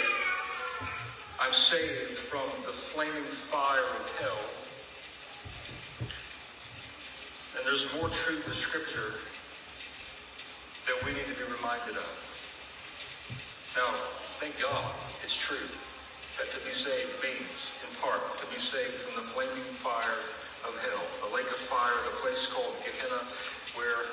I'm 1.42 1.54
saved 1.54 2.18
from 2.18 2.50
the 2.66 2.72
flaming 2.72 3.24
fire 3.52 3.82
of 3.82 4.10
hell, 4.20 4.40
then 7.54 7.64
there's 7.66 7.94
more 7.96 8.10
truth 8.10 8.48
in 8.48 8.54
Scripture 8.54 9.14
that 10.88 11.06
we 11.06 11.12
need 11.12 11.26
to 11.26 11.36
be 11.36 11.52
reminded 11.52 11.98
of. 11.98 12.10
Now, 13.76 13.94
thank 14.40 14.54
God 14.62 14.94
it's 15.24 15.36
true 15.36 15.58
that 16.38 16.52
to 16.52 16.66
be 16.66 16.72
saved 16.72 17.12
means, 17.22 17.84
in 17.88 17.96
part, 18.02 18.38
to 18.40 18.46
be 18.48 18.60
saved 18.60 18.94
from 19.02 19.16
the 19.16 19.30
flaming 19.32 19.74
fire 19.84 20.18
of 20.68 20.76
hell, 20.82 21.30
the 21.30 21.36
lake 21.36 21.50
of 21.50 21.58
fire, 21.70 21.94
the 22.06 22.18
place 22.22 22.52
called 22.54 22.76
Gehenna, 22.84 23.22
where 23.76 24.06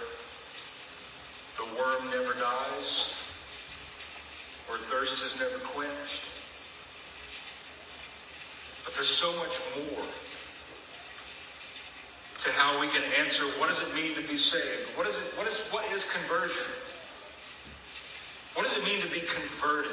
the 1.57 1.65
worm 1.79 2.11
never 2.11 2.35
dies, 2.35 3.17
where 4.69 4.79
thirst 4.91 5.25
is 5.25 5.39
never 5.39 5.59
quenched. 5.73 6.25
But 8.85 8.95
there's 8.95 9.09
so 9.09 9.31
much 9.39 9.59
more 9.77 10.05
to 12.41 12.51
how 12.53 12.81
we 12.81 12.89
can 12.89 13.03
answer 13.21 13.45
what 13.61 13.69
does 13.69 13.87
it 13.87 13.95
mean 13.95 14.15
to 14.15 14.27
be 14.27 14.37
saved? 14.37 14.89
What 14.97 15.07
is 15.07 15.17
it 15.17 15.37
what 15.37 15.47
is 15.47 15.69
what 15.71 15.85
is 15.93 16.11
conversion? 16.11 16.65
What 18.55 18.67
does 18.67 18.77
it 18.79 18.85
mean 18.85 19.01
to 19.03 19.11
be 19.11 19.21
converted? 19.21 19.93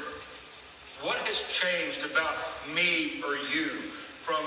What 1.02 1.18
has 1.18 1.46
changed 1.54 2.04
about 2.10 2.34
me 2.74 3.22
or 3.22 3.36
you 3.54 3.70
from 4.26 4.42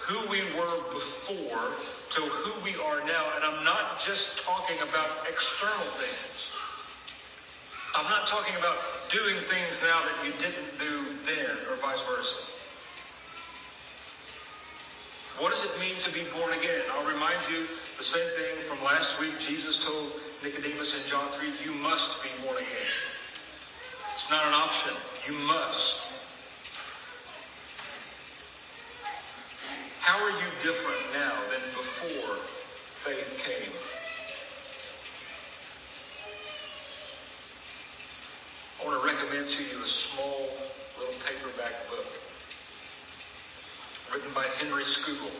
who 0.00 0.18
we 0.30 0.40
were 0.56 0.90
before 0.90 1.76
to 2.10 2.20
who 2.20 2.64
we 2.64 2.74
are 2.76 3.04
now? 3.04 3.28
And 3.36 3.44
I'm 3.44 3.64
not 3.64 4.00
just 4.00 4.40
talking 4.40 4.76
about 4.88 5.28
external 5.28 5.84
things. 6.00 6.56
I'm 7.94 8.08
not 8.08 8.26
talking 8.26 8.56
about 8.56 8.78
doing 9.10 9.36
things 9.52 9.82
now 9.84 10.00
that 10.08 10.24
you 10.24 10.32
didn't 10.40 10.78
do 10.80 11.12
then 11.26 11.56
or 11.68 11.76
vice 11.76 12.02
versa. 12.08 12.40
What 15.38 15.52
does 15.52 15.64
it 15.64 15.78
mean 15.80 15.98
to 16.00 16.12
be 16.12 16.24
born 16.38 16.52
again? 16.52 16.80
I'll 16.92 17.06
remind 17.06 17.36
you 17.50 17.66
the 17.98 18.04
same 18.04 18.28
thing 18.36 18.64
from 18.66 18.82
last 18.82 19.20
week. 19.20 19.32
Jesus 19.40 19.84
told 19.84 20.12
Nicodemus 20.42 21.04
in 21.04 21.10
John 21.10 21.30
3, 21.32 21.52
you 21.64 21.72
must 21.80 22.22
be 22.22 22.30
born 22.44 22.56
again. 22.56 23.11
It's 24.14 24.30
not 24.30 24.46
an 24.46 24.52
option. 24.52 24.92
You 25.26 25.32
must. 25.32 26.06
How 30.00 30.22
are 30.22 30.30
you 30.30 30.50
different 30.62 31.00
now 31.14 31.32
than 31.50 31.60
before 31.74 32.36
faith 33.04 33.38
came? 33.42 33.72
I 38.80 38.84
want 38.84 39.00
to 39.00 39.06
recommend 39.06 39.48
to 39.48 39.62
you 39.62 39.82
a 39.82 39.86
small 39.86 40.48
little 40.98 41.14
paperback 41.24 41.88
book 41.88 42.04
written 44.12 44.32
by 44.34 44.46
Henry 44.58 44.84
Scougal. 44.84 45.30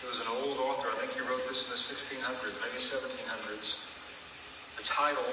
He 0.00 0.06
was 0.06 0.20
an 0.20 0.28
old 0.28 0.58
author. 0.58 0.88
I 0.94 1.00
think 1.00 1.12
he 1.12 1.20
wrote 1.20 1.42
this 1.48 1.66
in 1.66 1.72
the 1.72 2.22
1600s, 2.22 2.54
maybe 2.62 2.78
1700s. 2.78 3.78
The 4.76 4.84
title 4.84 5.24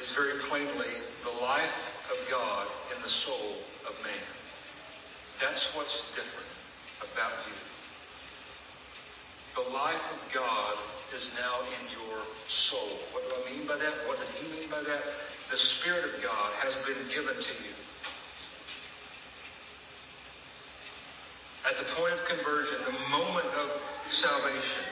is 0.00 0.12
very 0.12 0.38
plainly 0.48 0.88
the 1.22 1.42
life 1.42 1.98
of 2.10 2.30
God 2.30 2.66
in 2.96 3.02
the 3.02 3.08
soul 3.08 3.56
of 3.86 3.94
man. 4.02 4.26
That's 5.40 5.74
what's 5.76 6.14
different 6.14 6.48
about 7.12 7.32
you. 7.46 7.52
The 9.62 9.70
life 9.70 10.12
of 10.12 10.32
God 10.32 10.76
is 11.14 11.38
now 11.40 11.60
in 11.66 11.90
your 11.92 12.18
soul. 12.48 12.98
What 13.12 13.28
do 13.28 13.34
I 13.34 13.56
mean 13.56 13.66
by 13.66 13.76
that? 13.76 13.92
What 14.06 14.18
did 14.18 14.28
he 14.36 14.60
mean 14.60 14.70
by 14.70 14.80
that? 14.80 15.02
The 15.50 15.56
Spirit 15.56 16.04
of 16.04 16.22
God 16.22 16.52
has 16.62 16.76
been 16.86 17.08
given 17.12 17.34
to 17.34 17.52
you. 17.62 17.74
At 21.68 21.76
the 21.76 21.84
point 21.94 22.12
of 22.12 22.24
conversion, 22.24 22.76
the 22.86 23.16
moment 23.16 23.46
of 23.58 23.70
salvation, 24.06 24.84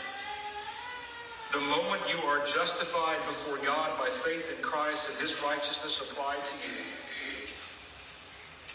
the 1.52 1.60
moment 1.60 2.02
you 2.10 2.18
are 2.28 2.44
justified 2.44 3.18
before 3.26 3.56
God 3.64 3.98
by 3.98 4.10
faith 4.24 4.44
in 4.54 4.62
Christ 4.62 5.08
and 5.10 5.20
His 5.20 5.42
righteousness 5.42 6.10
applied 6.10 6.44
to 6.44 6.54
you, 6.68 6.84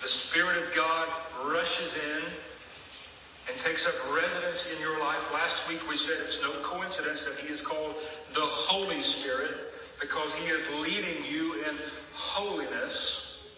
the 0.02 0.08
Spirit 0.08 0.58
of 0.58 0.76
God 0.76 1.08
rushes 1.46 1.98
in 1.98 2.24
and 3.50 3.60
takes 3.60 3.88
up 3.88 3.94
residence 4.16 4.74
in 4.74 4.82
your 4.82 5.00
life. 5.00 5.22
Last 5.34 5.68
week 5.70 5.88
we 5.88 5.96
said 5.96 6.16
it's 6.26 6.42
no 6.42 6.52
coincidence 6.64 7.26
that 7.26 7.38
He 7.38 7.52
is 7.52 7.62
called 7.62 7.96
the 8.34 8.42
Holy 8.42 9.02
Spirit 9.02 9.54
because 10.02 10.34
He 10.34 10.50
is 10.50 10.68
leading 10.80 11.24
you 11.30 11.54
in 11.64 11.76
holiness. 12.14 13.52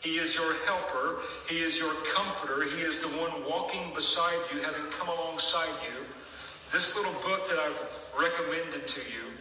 He 0.00 0.18
is 0.18 0.34
your 0.34 0.54
helper. 0.66 1.18
He 1.48 1.58
is 1.58 1.78
your 1.78 1.92
comforter. 2.14 2.64
He 2.64 2.82
is 2.82 3.00
the 3.00 3.20
one 3.20 3.48
walking 3.48 3.92
beside 3.94 4.38
you, 4.52 4.62
having 4.62 4.90
come 4.90 5.08
alongside 5.08 5.74
you. 5.84 6.04
This 6.72 6.96
little 6.96 7.12
book 7.22 7.48
that 7.48 7.58
I've 7.58 8.01
recommended 8.18 8.86
to 8.88 9.00
you 9.00 9.32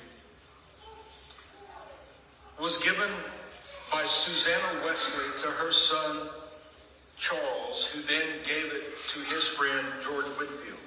was 2.60 2.78
given 2.84 3.10
by 3.91 4.06
Susanna 4.06 4.86
Wesley 4.86 5.26
to 5.39 5.48
her 5.48 5.72
son 5.72 6.30
Charles, 7.17 7.86
who 7.86 8.02
then 8.04 8.28
gave 8.45 8.72
it 8.72 8.84
to 9.10 9.19
his 9.19 9.48
friend 9.48 9.86
George 10.02 10.26
Whitefield. 10.26 10.78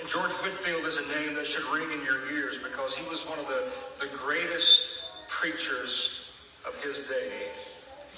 And 0.00 0.08
George 0.08 0.30
Whitefield 0.30 0.84
is 0.84 0.98
a 0.98 1.08
name 1.20 1.34
that 1.34 1.46
should 1.46 1.64
ring 1.72 1.90
in 1.90 2.04
your 2.04 2.30
ears 2.30 2.58
because 2.58 2.96
he 2.96 3.08
was 3.08 3.26
one 3.26 3.38
of 3.38 3.46
the, 3.46 3.70
the 4.00 4.08
greatest 4.18 5.04
preachers 5.28 6.30
of 6.66 6.74
his 6.82 7.08
day, 7.08 7.48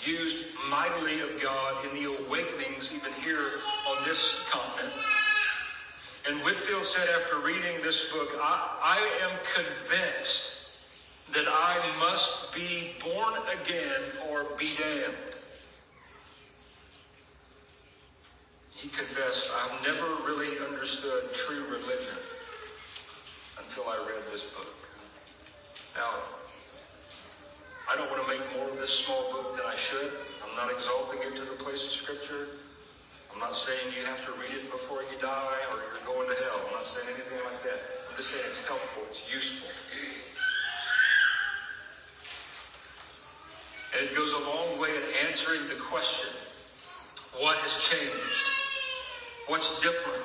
used 0.04 0.46
mightily 0.68 1.20
of 1.20 1.40
God 1.40 1.84
in 1.86 2.02
the 2.02 2.24
awakenings, 2.26 2.92
even 2.94 3.12
here 3.22 3.50
on 3.88 4.04
this 4.06 4.48
continent. 4.50 4.92
And 6.26 6.40
Whitefield 6.40 6.84
said 6.84 7.08
after 7.16 7.38
reading 7.40 7.82
this 7.82 8.10
book, 8.10 8.30
I, 8.40 8.98
I 8.98 9.28
am 9.28 9.38
convinced 9.44 10.70
that 11.34 11.46
I 11.46 11.80
must 12.00 12.54
be 12.54 12.92
born 13.02 13.34
again 13.60 14.00
or 14.30 14.44
be 14.58 14.70
damned. 14.78 15.36
He 18.74 18.88
confessed, 18.88 19.50
I've 19.54 19.82
never 19.82 20.06
really 20.26 20.58
understood 20.66 21.34
true 21.34 21.64
religion 21.70 22.16
until 23.62 23.84
I 23.88 23.96
read 23.96 24.22
this 24.32 24.42
book. 24.42 24.74
Now, 25.94 26.10
I 27.90 27.96
don't 27.96 28.10
want 28.10 28.26
to 28.26 28.28
make 28.28 28.56
more 28.56 28.70
of 28.70 28.78
this 28.78 28.90
small 28.90 29.30
book 29.30 29.56
than 29.56 29.66
I 29.66 29.76
should. 29.76 30.10
I'm 30.42 30.56
not 30.56 30.72
exalting 30.72 31.20
it 31.20 31.36
to 31.36 31.42
the 31.42 31.62
place 31.62 31.84
of 31.84 31.92
Scripture. 31.92 32.48
I'm 33.34 33.40
not 33.40 33.56
saying 33.56 33.92
you 33.98 34.06
have 34.06 34.24
to 34.26 34.32
read 34.32 34.54
it 34.54 34.70
before 34.70 35.02
you 35.02 35.18
die 35.20 35.58
or 35.72 35.78
you're 35.90 36.06
going 36.06 36.28
to 36.28 36.34
hell. 36.44 36.60
I'm 36.68 36.72
not 36.72 36.86
saying 36.86 37.08
anything 37.12 37.42
like 37.44 37.62
that. 37.64 37.82
I'm 38.08 38.16
just 38.16 38.30
saying 38.30 38.44
it's 38.48 38.64
helpful, 38.66 39.02
it's 39.10 39.22
useful. 39.32 39.68
And 43.98 44.08
it 44.08 44.16
goes 44.16 44.32
a 44.32 44.38
long 44.38 44.78
way 44.80 44.90
in 44.90 45.26
answering 45.26 45.66
the 45.68 45.82
question 45.82 46.30
what 47.40 47.56
has 47.58 47.74
changed? 47.82 48.46
What's 49.48 49.80
different? 49.82 50.22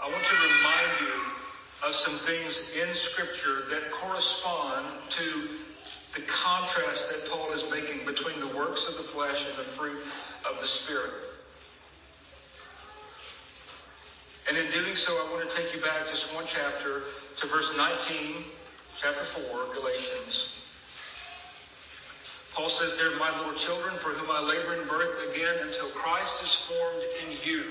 I 0.00 0.08
want 0.08 0.24
to 0.24 0.36
remind 0.56 1.00
you 1.00 1.88
of 1.88 1.94
some 1.94 2.14
things 2.26 2.74
in 2.76 2.94
Scripture 2.94 3.68
that 3.70 3.90
correspond 3.90 4.86
to 5.10 5.48
the 6.14 6.22
contrast 6.22 7.10
that 7.10 7.30
Paul 7.30 7.52
is 7.52 7.70
making 7.70 8.04
between 8.04 8.38
the 8.40 8.54
works 8.56 8.88
of 8.88 8.96
the 8.96 9.10
flesh 9.10 9.48
and 9.48 9.56
the 9.58 9.70
fruit 9.70 9.98
of 10.48 10.60
the 10.60 10.66
Spirit. 10.66 11.10
And 14.48 14.58
in 14.58 14.70
doing 14.72 14.94
so, 14.96 15.12
I 15.12 15.32
want 15.32 15.48
to 15.48 15.56
take 15.56 15.74
you 15.74 15.80
back 15.80 16.06
just 16.08 16.34
one 16.34 16.44
chapter 16.46 17.02
to 17.36 17.46
verse 17.46 17.76
19, 17.76 18.44
chapter 18.98 19.24
4, 19.24 19.74
Galatians. 19.74 20.58
Paul 22.52 22.68
says 22.68 22.98
there, 22.98 23.18
my 23.18 23.34
little 23.38 23.54
children, 23.54 23.94
for 23.96 24.10
whom 24.10 24.30
I 24.30 24.40
labor 24.40 24.74
in 24.74 24.86
birth 24.86 25.10
again 25.30 25.56
until 25.62 25.88
Christ 25.90 26.42
is 26.42 26.54
formed 26.54 27.02
in 27.24 27.36
you. 27.48 27.64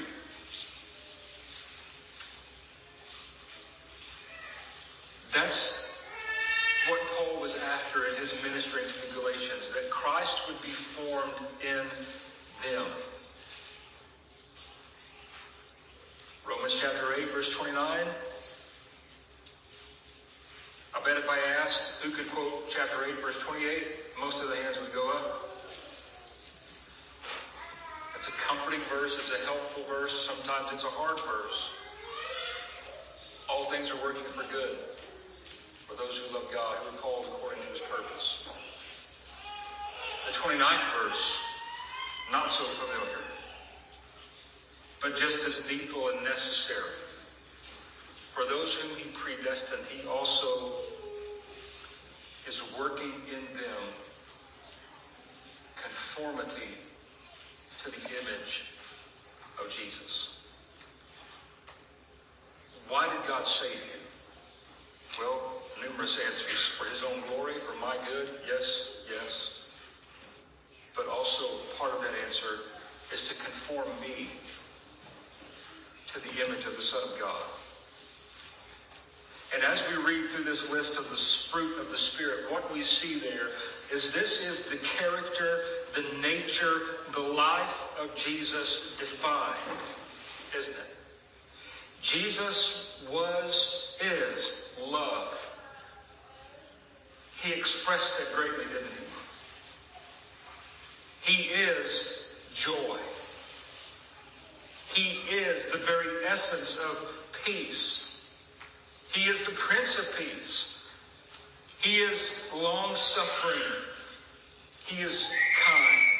That's 5.32 5.91
after 7.64 8.06
in 8.06 8.16
his 8.16 8.42
ministering 8.44 8.86
to 8.88 9.08
the 9.08 9.20
Galatians, 9.20 9.72
that 9.74 9.90
Christ 9.90 10.48
would 10.48 10.62
be 10.62 10.70
formed 10.70 11.34
in 11.62 11.86
them. 12.64 12.86
Romans 16.48 16.80
chapter 16.82 17.14
8, 17.18 17.30
verse 17.32 17.56
29. 17.56 18.08
I 20.94 21.06
bet 21.06 21.18
if 21.18 21.30
I 21.30 21.40
asked 21.62 22.02
who 22.02 22.12
could 22.12 22.30
quote 22.32 22.70
chapter 22.70 23.06
8, 23.06 23.22
verse 23.22 23.40
28, 23.40 23.88
most 24.20 24.44
of 24.44 24.50
the 24.50 24.56
hands 24.56 24.78
would 24.80 24.94
go 24.94 25.10
up. 25.10 25.50
It's 28.18 28.28
a 28.28 28.32
comforting 28.48 28.82
verse, 28.90 29.18
it's 29.20 29.32
a 29.32 29.46
helpful 29.46 29.84
verse, 29.90 30.28
sometimes 30.28 30.70
it's 30.74 30.84
a 30.84 30.88
hard 30.88 31.20
verse. 31.20 31.72
All 33.50 33.72
things 33.72 33.90
are 33.92 34.04
working 34.04 34.24
for 34.34 34.44
good 34.52 34.78
for 35.92 36.04
those 36.04 36.18
who 36.18 36.34
love 36.34 36.46
God, 36.54 36.78
who 36.78 36.96
are 36.96 37.02
called 37.02 37.26
according 37.28 37.62
to 37.64 37.68
his 37.70 37.80
purpose. 37.82 38.44
The 40.28 40.34
29th 40.34 41.02
verse, 41.02 41.44
not 42.32 42.50
so 42.50 42.64
familiar, 42.64 43.20
but 45.02 45.16
just 45.16 45.46
as 45.46 45.70
needful 45.70 46.10
and 46.10 46.24
necessary. 46.24 46.92
For 48.34 48.46
those 48.46 48.74
whom 48.76 48.96
he 48.96 49.10
predestined, 49.14 49.86
he 49.88 50.08
also 50.08 50.72
is 52.48 52.62
working 52.80 53.12
in 53.28 53.54
them 53.54 53.84
conformity 55.76 56.68
to 57.84 57.92
the 57.92 57.98
image 57.98 58.72
of 59.62 59.70
Jesus. 59.70 60.46
Why 62.88 63.10
did 63.10 63.28
God 63.28 63.46
save 63.46 63.74
you? 63.74 65.20
Well, 65.20 65.61
numerous 65.82 66.20
answers. 66.26 66.76
For 66.78 66.86
his 66.86 67.04
own 67.04 67.22
glory, 67.30 67.54
for 67.68 67.80
my 67.80 67.96
good, 68.08 68.30
yes, 68.48 69.04
yes. 69.10 69.64
But 70.96 71.08
also 71.08 71.46
part 71.78 71.94
of 71.94 72.02
that 72.02 72.14
answer 72.26 72.60
is 73.14 73.28
to 73.30 73.44
conform 73.44 73.88
me 74.02 74.28
to 76.14 76.20
the 76.20 76.46
image 76.46 76.66
of 76.66 76.76
the 76.76 76.82
Son 76.82 77.02
of 77.14 77.20
God. 77.20 77.44
And 79.54 79.64
as 79.64 79.84
we 79.90 80.02
read 80.04 80.30
through 80.30 80.46
this 80.46 80.72
list 80.72 80.98
of 80.98 81.10
the 81.10 81.18
fruit 81.52 81.78
of 81.80 81.92
the 81.92 81.98
Spirit, 81.98 82.50
what 82.52 82.74
we 82.74 82.84
see 82.84 83.20
there 83.20 83.50
is 83.92 84.14
this 84.14 84.48
is 84.48 84.70
the 84.70 84.78
character, 84.86 85.60
the 85.94 86.06
nature, 86.22 86.74
the 87.14 87.20
life 87.20 87.84
of 88.02 88.16
Jesus 88.16 88.96
defined, 88.98 89.58
isn't 90.58 90.76
it? 90.76 90.96
Jesus 92.02 93.08
was, 93.12 94.00
is 94.02 94.80
love. 94.88 95.38
He 97.42 97.54
expressed 97.54 98.22
it 98.22 98.36
greatly, 98.36 98.66
didn't 98.66 98.88
he? 101.24 101.34
He 101.34 101.44
is 101.50 102.36
joy. 102.54 102.98
He 104.94 105.20
is 105.34 105.72
the 105.72 105.80
very 105.80 106.26
essence 106.26 106.80
of 106.80 107.08
peace. 107.46 108.30
He 109.14 109.30
is 109.30 109.46
the 109.46 109.54
Prince 109.54 110.00
of 110.00 110.18
Peace. 110.18 110.88
He 111.80 111.98
is 111.98 112.52
long 112.56 112.96
suffering. 112.96 113.82
He 114.86 115.02
is 115.02 115.34
kind. 115.66 116.12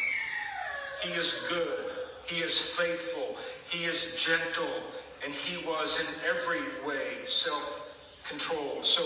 He 1.04 1.12
is 1.14 1.46
good. 1.50 1.92
He 2.26 2.38
is 2.38 2.76
faithful. 2.76 3.38
He 3.70 3.86
is 3.86 4.16
gentle. 4.16 4.72
And 5.24 5.34
he 5.34 5.66
was 5.68 6.00
in 6.00 6.30
every 6.30 6.88
way 6.88 7.26
self 7.26 7.96
controlled. 8.28 8.86
So 8.86 9.04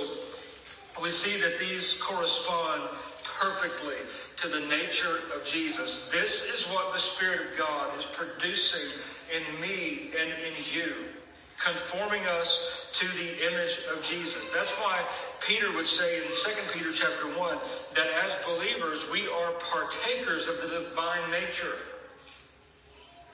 we 1.01 1.09
see 1.09 1.41
that 1.41 1.59
these 1.59 2.01
correspond 2.01 2.89
perfectly 3.39 3.97
to 4.37 4.47
the 4.47 4.61
nature 4.61 5.17
of 5.35 5.45
Jesus. 5.45 6.09
This 6.11 6.53
is 6.53 6.71
what 6.73 6.93
the 6.93 6.99
Spirit 6.99 7.41
of 7.41 7.57
God 7.57 7.97
is 7.97 8.05
producing 8.05 8.89
in 9.35 9.61
me 9.61 10.11
and 10.17 10.29
in 10.29 10.53
you 10.73 10.93
conforming 11.63 12.23
us 12.27 12.89
to 12.93 13.07
the 13.17 13.47
image 13.47 13.85
of 13.91 14.01
Jesus. 14.03 14.53
That's 14.53 14.73
why 14.79 15.01
Peter 15.47 15.71
would 15.73 15.87
say 15.87 16.17
in 16.17 16.23
2 16.23 16.33
Peter 16.73 16.91
chapter 16.93 17.27
1 17.37 17.57
that 17.95 18.07
as 18.23 18.35
believers 18.45 19.09
we 19.11 19.27
are 19.27 19.51
partakers 19.53 20.47
of 20.47 20.55
the 20.61 20.79
divine 20.79 21.31
nature. 21.31 21.75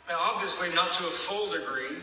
Now 0.08 0.20
obviously 0.20 0.74
not 0.74 0.92
to 0.94 1.08
a 1.08 1.12
full 1.12 1.52
degree, 1.52 1.98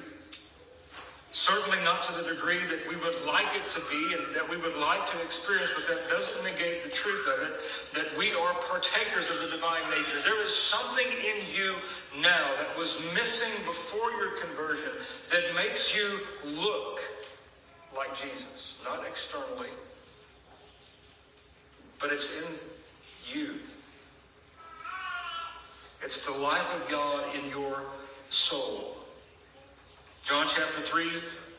Certainly 1.31 1.79
not 1.85 2.03
to 2.05 2.13
the 2.23 2.35
degree 2.35 2.65
that 2.67 2.89
we 2.89 2.97
would 2.97 3.21
like 3.27 3.55
it 3.55 3.69
to 3.71 3.81
be 3.91 4.15
and 4.15 4.35
that 4.35 4.49
we 4.49 4.57
would 4.57 4.77
like 4.77 5.07
to 5.11 5.23
experience, 5.23 5.71
but 5.75 5.87
that 5.87 6.09
doesn't 6.09 6.43
negate 6.43 6.83
the 6.85 6.89
truth 6.89 7.27
of 7.27 7.43
it, 7.47 7.61
that 7.95 8.17
we 8.17 8.33
are 8.33 8.55
partakers 8.55 9.29
of 9.29 9.39
the 9.41 9.49
divine 9.49 9.83
nature. 9.91 10.19
There 10.25 10.43
is 10.43 10.55
something 10.55 11.07
in 11.07 11.55
you 11.55 11.75
now 12.23 12.55
that 12.57 12.77
was 12.79 12.99
missing 13.15 13.53
before 13.67 14.11
your 14.13 14.39
conversion 14.41 14.91
that 15.31 15.55
makes 15.55 15.95
you 15.95 16.19
look 16.45 17.01
like 17.95 18.17
Jesus. 18.17 18.79
Not 18.85 19.07
externally, 19.07 19.69
but 22.01 22.11
it's 22.11 22.39
in 22.39 22.55
you. 23.35 23.55
It's 26.03 26.27
the 26.27 26.39
life 26.39 26.75
of 26.75 26.91
God 26.91 27.35
in 27.35 27.51
your 27.51 27.83
soul. 28.31 28.97
John 30.29 30.47
chapter 30.47 30.83
3, 30.83 31.11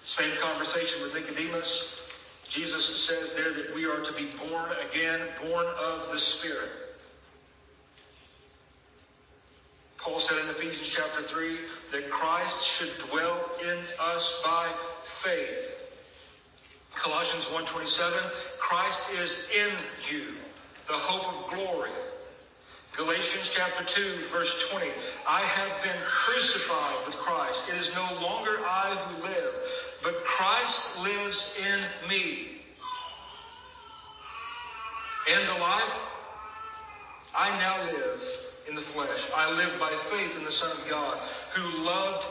same 0.04 0.38
conversation 0.38 1.02
with 1.02 1.16
Nicodemus. 1.16 2.08
Jesus 2.48 2.86
says 2.86 3.34
there 3.34 3.52
that 3.52 3.74
we 3.74 3.86
are 3.86 4.00
to 4.00 4.14
be 4.14 4.28
born 4.48 4.70
again, 4.88 5.22
born 5.42 5.66
of 5.66 6.12
the 6.12 6.20
Spirit. 6.20 6.70
Paul 9.98 10.20
said 10.20 10.44
in 10.44 10.52
Ephesians 10.52 10.88
chapter 10.88 11.24
3 11.24 11.58
that 11.94 12.12
Christ 12.12 12.64
should 12.64 13.10
dwell 13.10 13.50
in 13.64 13.78
us 14.00 14.40
by 14.46 14.72
faith. 15.04 15.90
Colossians 16.94 17.46
1.27, 17.46 18.60
Christ 18.60 19.20
is 19.20 19.50
in 19.50 19.72
you, 20.14 20.36
the 20.86 20.94
hope 20.94 21.34
of 21.34 21.58
glory. 21.58 21.90
Galatians 23.00 23.50
chapter 23.56 23.86
2, 23.86 24.28
verse 24.30 24.70
20. 24.72 24.86
I 25.26 25.40
have 25.40 25.82
been 25.82 25.96
crucified 26.06 26.98
with 27.06 27.16
Christ. 27.16 27.70
It 27.70 27.78
is 27.78 27.96
no 27.96 28.04
longer 28.22 28.60
I 28.68 28.94
who 28.94 29.24
live, 29.24 29.54
but 30.04 30.22
Christ 30.26 31.02
lives 31.02 31.58
in 31.66 32.10
me. 32.10 32.60
And 35.32 35.48
the 35.48 35.62
life 35.62 36.08
I 37.34 37.58
now 37.60 37.86
live 37.86 38.22
in 38.68 38.76
the 38.76 38.82
flesh, 38.82 39.32
I 39.34 39.50
live 39.50 39.80
by 39.80 39.96
faith 40.12 40.36
in 40.36 40.44
the 40.44 40.52
Son 40.52 40.70
of 40.70 40.90
God, 40.90 41.20
who 41.54 41.82
loved 41.82 42.26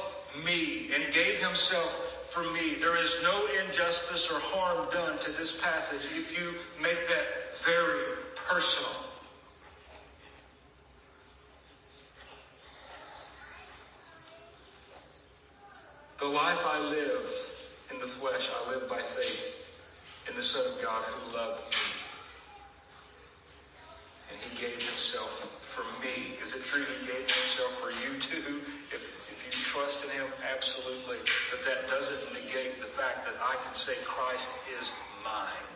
me 0.45 0.91
and 0.95 1.15
gave 1.15 1.39
himself 1.39 2.29
for 2.29 2.43
me. 2.53 2.75
There 2.79 2.99
is 2.99 3.23
no 3.23 3.47
injustice 3.65 4.31
or 4.31 4.39
harm 4.39 4.91
done 4.93 5.19
to 5.21 5.33
this 5.33 5.63
passage 5.63 6.07
if 6.15 6.39
you 6.39 6.53
make 6.83 7.09
that 7.09 7.57
very 7.65 8.17
personal. 8.35 9.08
The 16.19 16.27
life 16.27 16.59
I 16.67 16.81
live 16.81 17.31
in 17.93 18.01
the 18.01 18.07
flesh, 18.09 18.51
I 18.53 18.71
live 18.71 18.89
by 18.89 19.01
faith 19.01 19.55
in 20.29 20.35
the 20.35 20.43
Son 20.43 20.67
of 20.75 20.83
God 20.83 21.05
who 21.05 21.37
loved 21.37 21.61
me. 21.61 21.79
And 24.33 24.41
he 24.41 24.61
gave 24.61 24.83
himself 24.83 25.31
for 25.63 25.85
me. 26.03 26.35
Is 26.43 26.57
it 26.57 26.65
true 26.65 26.83
he 26.83 27.07
gave 27.07 27.21
himself 27.21 27.73
for 27.81 27.91
you 27.91 28.19
too? 28.21 28.61
If, 28.93 29.01
if 29.31 29.47
you 29.47 29.53
trust 29.63 30.05
in 30.05 30.11
him, 30.11 30.27
absolutely. 30.53 31.19
But 31.53 31.65
that 31.65 31.89
doesn't 31.89 32.33
negate 32.35 32.81
the 32.81 32.89
fact 32.89 33.25
that 33.25 33.35
I 33.41 33.55
can 33.65 33.75
say 33.77 33.95
Christ 34.05 34.59
is 34.81 34.91
mine. 35.25 35.71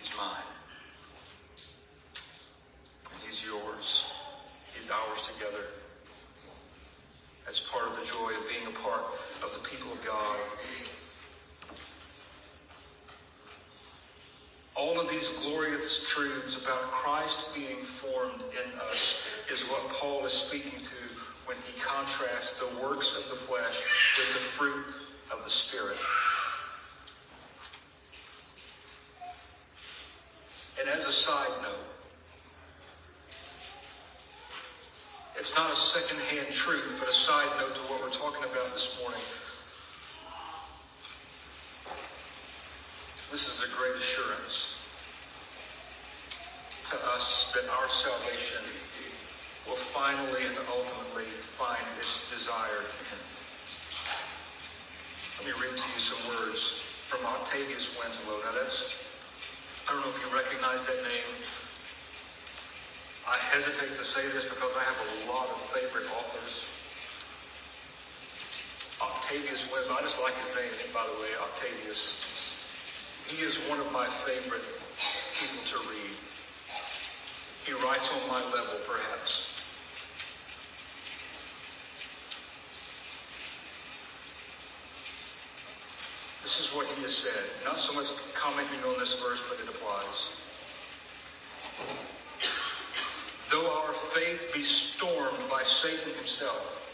He's 0.00 0.10
mine. 0.16 0.50
And 3.12 3.22
he's 3.24 3.44
yours. 3.44 4.10
He's 4.74 4.90
ours 4.90 5.30
together. 5.32 5.64
That's 7.50 7.68
part 7.68 7.88
of 7.88 7.96
the 7.98 8.04
joy 8.04 8.30
of 8.30 8.48
being 8.48 8.64
a 8.68 8.78
part 8.78 9.02
of 9.42 9.50
the 9.52 9.68
people 9.68 9.90
of 9.90 9.98
God. 10.06 10.36
All 14.76 15.00
of 15.00 15.10
these 15.10 15.26
glorious 15.38 16.08
truths 16.08 16.64
about 16.64 16.80
Christ 16.92 17.52
being 17.56 17.82
formed 17.82 18.40
in 18.52 18.78
us 18.88 19.24
is 19.50 19.68
what 19.68 19.82
Paul 19.88 20.24
is 20.24 20.32
speaking 20.32 20.78
to 20.78 21.02
when 21.46 21.56
he 21.66 21.80
contrasts 21.80 22.60
the 22.60 22.86
works 22.86 23.20
of 23.20 23.28
the 23.30 23.44
flesh 23.46 23.82
with 24.16 24.32
the 24.32 24.38
fruit 24.38 24.84
of 25.36 25.42
the 25.42 25.50
Spirit. 25.50 25.98
And 30.78 30.88
as 30.88 31.04
a 31.04 31.12
side 31.12 31.62
note, 31.62 31.90
It's 35.40 35.56
not 35.56 35.72
a 35.72 35.74
second-hand 35.74 36.52
truth, 36.52 36.96
but 37.00 37.08
a 37.08 37.12
side 37.12 37.48
note 37.58 37.74
to 37.74 37.80
what 37.88 38.02
we're 38.02 38.12
talking 38.12 38.44
about 38.44 38.74
this 38.74 39.00
morning. 39.00 39.24
This 43.32 43.48
is 43.48 43.64
a 43.64 43.74
great 43.74 43.96
assurance 43.96 44.76
to 46.92 46.96
us 47.16 47.56
that 47.56 47.64
our 47.72 47.88
salvation 47.88 48.60
will 49.66 49.76
finally 49.76 50.44
and 50.44 50.58
ultimately 50.68 51.24
find 51.56 51.88
its 51.98 52.28
desired 52.28 52.84
end. 53.08 53.24
Let 55.38 55.46
me 55.46 55.52
read 55.56 55.74
to 55.74 55.86
you 55.94 56.00
some 56.00 56.36
words 56.36 56.84
from 57.08 57.24
Octavius 57.24 57.96
Winslow. 57.96 58.44
Now 58.44 58.60
that's, 58.60 59.02
I 59.88 59.92
don't 59.94 60.02
know 60.02 60.10
if 60.10 60.20
you 60.20 60.36
recognize 60.36 60.84
that 60.84 61.00
name. 61.02 61.32
I 63.26 63.38
hesitate 63.38 63.96
to 63.96 63.99
say 64.10 64.26
this 64.34 64.44
because 64.44 64.72
I 64.76 64.82
have 64.82 64.98
a 64.98 65.30
lot 65.30 65.46
of 65.50 65.60
favorite 65.70 66.06
authors. 66.18 66.66
Octavius 69.00 69.72
Winslow, 69.72 69.94
I 69.94 70.00
just 70.02 70.20
like 70.20 70.34
his 70.34 70.48
name, 70.56 70.90
by 70.92 71.06
the 71.06 71.22
way, 71.22 71.30
Octavius. 71.40 72.26
He 73.28 73.40
is 73.40 73.56
one 73.68 73.78
of 73.78 73.92
my 73.92 74.08
favorite 74.26 74.66
people 75.38 75.62
to 75.70 75.78
read. 75.88 76.16
He 77.64 77.72
writes 77.86 78.10
on 78.12 78.28
my 78.28 78.42
level, 78.50 78.80
perhaps. 78.84 79.46
This 86.42 86.58
is 86.58 86.74
what 86.74 86.88
he 86.88 87.02
has 87.02 87.14
said. 87.14 87.44
Not 87.64 87.78
so 87.78 87.94
much 87.94 88.08
commenting 88.34 88.82
on 88.88 88.98
this 88.98 89.22
verse, 89.22 89.40
but 89.48 89.60
it 89.60 89.68
applies. 89.68 90.34
Stormed 95.00 95.48
by 95.48 95.62
Satan 95.62 96.12
himself, 96.16 96.92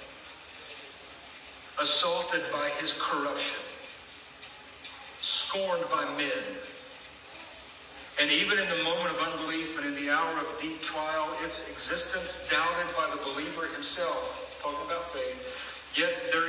assaulted 1.80 2.40
by 2.52 2.68
his 2.78 2.92
corruption, 3.02 3.64
scorned 5.22 5.82
by 5.90 6.04
men, 6.16 6.44
and 8.20 8.30
even 8.30 8.60
in 8.60 8.68
the 8.68 8.84
moment 8.84 9.10
of 9.10 9.18
unbelief 9.18 9.76
and 9.76 9.88
in 9.88 10.04
the 10.04 10.08
hour 10.08 10.38
of 10.38 10.46
deep 10.62 10.80
trial, 10.82 11.34
its 11.42 11.68
existence 11.68 12.48
doubted 12.48 12.86
by 12.94 13.10
the 13.10 13.20
believer 13.24 13.66
himself, 13.74 14.56
talking 14.62 14.86
about 14.86 15.12
faith, 15.12 15.44
yet 15.96 16.14
there 16.30 16.46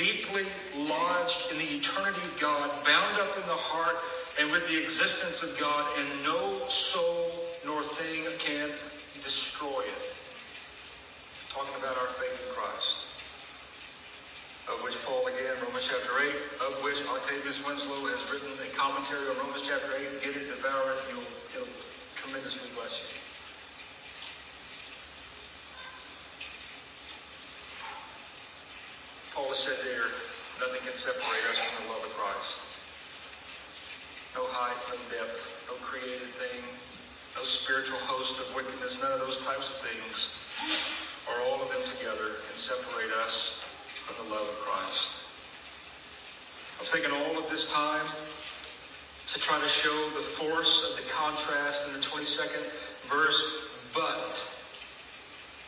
deeply 0.00 0.44
lodged 0.74 1.52
in 1.52 1.58
the 1.58 1.76
eternity 1.76 2.20
of 2.24 2.40
God, 2.40 2.70
bound 2.84 3.18
up 3.20 3.36
in 3.36 3.46
the 3.46 3.60
heart 3.60 3.96
and 4.40 4.50
with 4.50 4.66
the 4.66 4.82
existence 4.82 5.42
of 5.44 5.58
God, 5.60 5.84
and 5.98 6.08
no 6.24 6.66
soul 6.68 7.30
nor 7.66 7.84
thing 7.84 8.24
can 8.38 8.70
destroy 9.22 9.82
it. 9.84 10.02
Talking 11.52 11.76
about 11.76 11.98
our 11.98 12.08
faith 12.16 12.32
in 12.48 12.54
Christ. 12.54 13.04
Of 14.72 14.82
which 14.84 14.96
Paul 15.04 15.26
again, 15.26 15.52
Romans 15.66 15.84
chapter 15.84 16.16
8, 16.16 16.32
of 16.64 16.82
which 16.84 17.04
Octavius 17.04 17.66
Winslow 17.66 18.06
has 18.08 18.24
written 18.32 18.48
a 18.64 18.70
commentary 18.74 19.28
on 19.28 19.36
Romans 19.36 19.68
chapter 19.68 19.92
8. 19.92 20.22
Get 20.22 20.36
it, 20.36 20.48
devour 20.48 20.96
it, 20.96 21.00
you'll, 21.12 21.28
it'll 21.52 21.74
tremendously 22.16 22.70
bless 22.74 23.02
you. 23.02 23.29
Paul 29.40 29.48
has 29.48 29.64
said 29.64 29.80
there, 29.88 30.04
nothing 30.60 30.84
can 30.84 30.92
separate 30.92 31.44
us 31.48 31.56
from 31.56 31.86
the 31.86 31.92
love 31.96 32.04
of 32.04 32.12
Christ. 32.12 32.60
No 34.36 34.44
height, 34.44 34.76
no 34.92 35.00
depth, 35.08 35.40
no 35.64 35.80
created 35.80 36.28
thing, 36.36 36.60
no 37.34 37.44
spiritual 37.44 37.96
host 38.04 38.36
of 38.36 38.54
wickedness, 38.54 39.00
none 39.00 39.12
of 39.12 39.20
those 39.20 39.40
types 39.46 39.72
of 39.72 39.80
things, 39.80 40.36
or 41.24 41.40
all 41.48 41.62
of 41.62 41.72
them 41.72 41.80
together, 41.88 42.36
can 42.44 42.52
separate 42.52 43.08
us 43.24 43.64
from 44.04 44.20
the 44.20 44.34
love 44.34 44.44
of 44.44 44.56
Christ. 44.60 45.24
I've 46.78 46.92
taken 46.92 47.10
all 47.10 47.40
of 47.40 47.48
this 47.48 47.72
time 47.72 48.12
to 49.32 49.40
try 49.40 49.58
to 49.58 49.68
show 49.68 50.10
the 50.20 50.26
force 50.36 50.92
of 50.92 51.02
the 51.02 51.10
contrast 51.12 51.88
in 51.88 51.94
the 51.94 52.04
22nd 52.04 52.68
verse, 53.08 53.72
but 53.94 54.36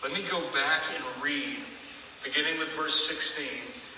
let 0.02 0.12
me 0.12 0.28
go 0.28 0.42
back 0.52 0.82
and 0.92 1.24
read 1.24 1.56
verse 2.76 3.08
16. 3.08 3.46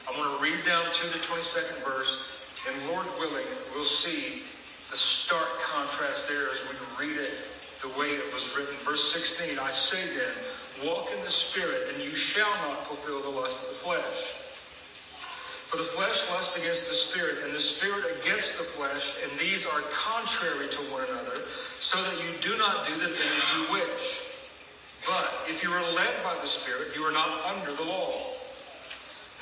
I'm 0.08 0.16
going 0.16 0.36
to 0.36 0.42
read 0.42 0.64
down 0.64 0.84
to 0.84 1.06
the 1.08 1.18
22nd 1.24 1.84
verse, 1.84 2.26
and 2.68 2.88
Lord 2.88 3.06
willing, 3.18 3.46
we'll 3.74 3.84
see 3.84 4.42
the 4.90 4.96
stark 4.96 5.48
contrast 5.60 6.28
there 6.28 6.50
as 6.50 6.60
we 6.68 7.06
read 7.06 7.16
it 7.16 7.32
the 7.82 7.88
way 7.98 8.08
it 8.08 8.32
was 8.32 8.56
written. 8.56 8.74
Verse 8.84 9.12
16, 9.12 9.58
I 9.58 9.70
say 9.70 10.16
then, 10.16 10.88
walk 10.88 11.10
in 11.16 11.22
the 11.24 11.30
Spirit, 11.30 11.92
and 11.92 12.02
you 12.02 12.14
shall 12.14 12.54
not 12.68 12.86
fulfill 12.86 13.22
the 13.22 13.40
lust 13.40 13.68
of 13.68 13.74
the 13.74 13.80
flesh. 13.80 14.34
For 15.68 15.78
the 15.78 15.84
flesh 15.84 16.30
lusts 16.30 16.60
against 16.62 16.88
the 16.88 16.94
Spirit, 16.94 17.44
and 17.44 17.54
the 17.54 17.60
Spirit 17.60 18.04
against 18.20 18.58
the 18.58 18.64
flesh, 18.64 19.16
and 19.22 19.38
these 19.38 19.66
are 19.66 19.80
contrary 19.90 20.68
to 20.68 20.78
one 20.92 21.04
another, 21.10 21.42
so 21.80 22.00
that 22.02 22.22
you 22.22 22.30
do 22.40 22.56
not 22.58 22.86
do 22.86 22.94
the 22.94 23.08
things 23.08 23.42
you 23.56 23.72
wish. 23.72 24.30
But 25.06 25.32
if 25.48 25.62
you 25.62 25.70
are 25.70 25.92
led 25.92 26.22
by 26.22 26.34
the 26.40 26.46
Spirit, 26.46 26.88
you 26.96 27.02
are 27.02 27.12
not 27.12 27.28
under 27.44 27.74
the 27.74 27.82
law. 27.82 28.12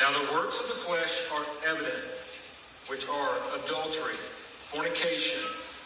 Now 0.02 0.10
the 0.18 0.32
works 0.32 0.58
of 0.58 0.66
the 0.66 0.74
flesh 0.74 1.28
are 1.32 1.44
evident, 1.64 2.02
which 2.88 3.08
are 3.08 3.36
adultery, 3.64 4.16
fornication, 4.64 5.40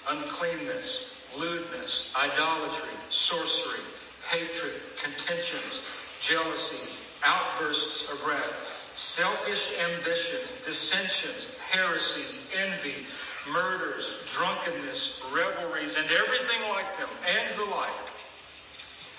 uncleanness, 0.09 1.20
lewdness, 1.37 2.14
idolatry, 2.16 2.96
sorcery, 3.11 3.85
hatred, 4.31 4.72
contentions, 4.96 5.87
jealousies, 6.22 7.09
outbursts 7.24 8.11
of 8.11 8.26
wrath, 8.26 8.55
selfish 8.94 9.74
ambitions, 9.81 10.62
dissensions, 10.64 11.55
heresies, 11.70 12.46
envy, 12.55 13.05
murders, 13.52 14.22
drunkenness, 14.33 15.22
revelries, 15.35 15.98
and 15.98 16.11
everything 16.11 16.66
like 16.70 16.96
them, 16.96 17.11
and 17.29 17.59
the 17.59 17.64
like 17.66 17.90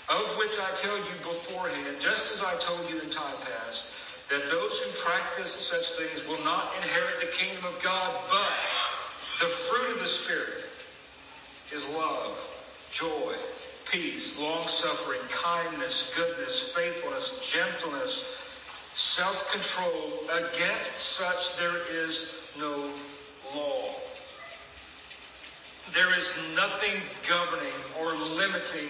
of 0.10 0.25
which 0.39 0.57
I 0.57 0.73
tell 0.73 0.97
you 0.97 1.15
beforehand, 1.21 1.97
just 1.99 2.33
as 2.33 2.41
I 2.41 2.57
told 2.57 2.89
you 2.89 2.99
in 2.99 3.10
time 3.10 3.36
past, 3.41 3.93
that 4.29 4.47
those 4.49 4.79
who 4.79 4.91
practice 5.05 5.51
such 5.51 5.97
things 5.97 6.27
will 6.27 6.43
not 6.43 6.73
inherit 6.81 7.21
the 7.21 7.27
kingdom 7.27 7.63
of 7.65 7.81
God, 7.81 8.13
but 8.29 8.51
the 9.39 9.47
fruit 9.47 9.95
of 9.95 9.99
the 9.99 10.07
Spirit 10.07 10.65
is 11.71 11.87
love, 11.95 12.37
joy, 12.91 13.33
peace, 13.89 14.39
long 14.39 14.67
suffering, 14.67 15.21
kindness, 15.29 16.13
goodness, 16.15 16.73
faithfulness, 16.75 17.39
gentleness, 17.51 18.37
self 18.93 19.51
control. 19.51 20.19
Against 20.31 20.99
such 20.99 21.57
there 21.57 21.81
is 21.91 22.41
no 22.59 22.89
law. 23.55 23.93
There 25.93 26.13
is 26.17 26.37
nothing 26.53 27.01
governing 27.29 27.73
or 28.01 28.13
limiting 28.13 28.89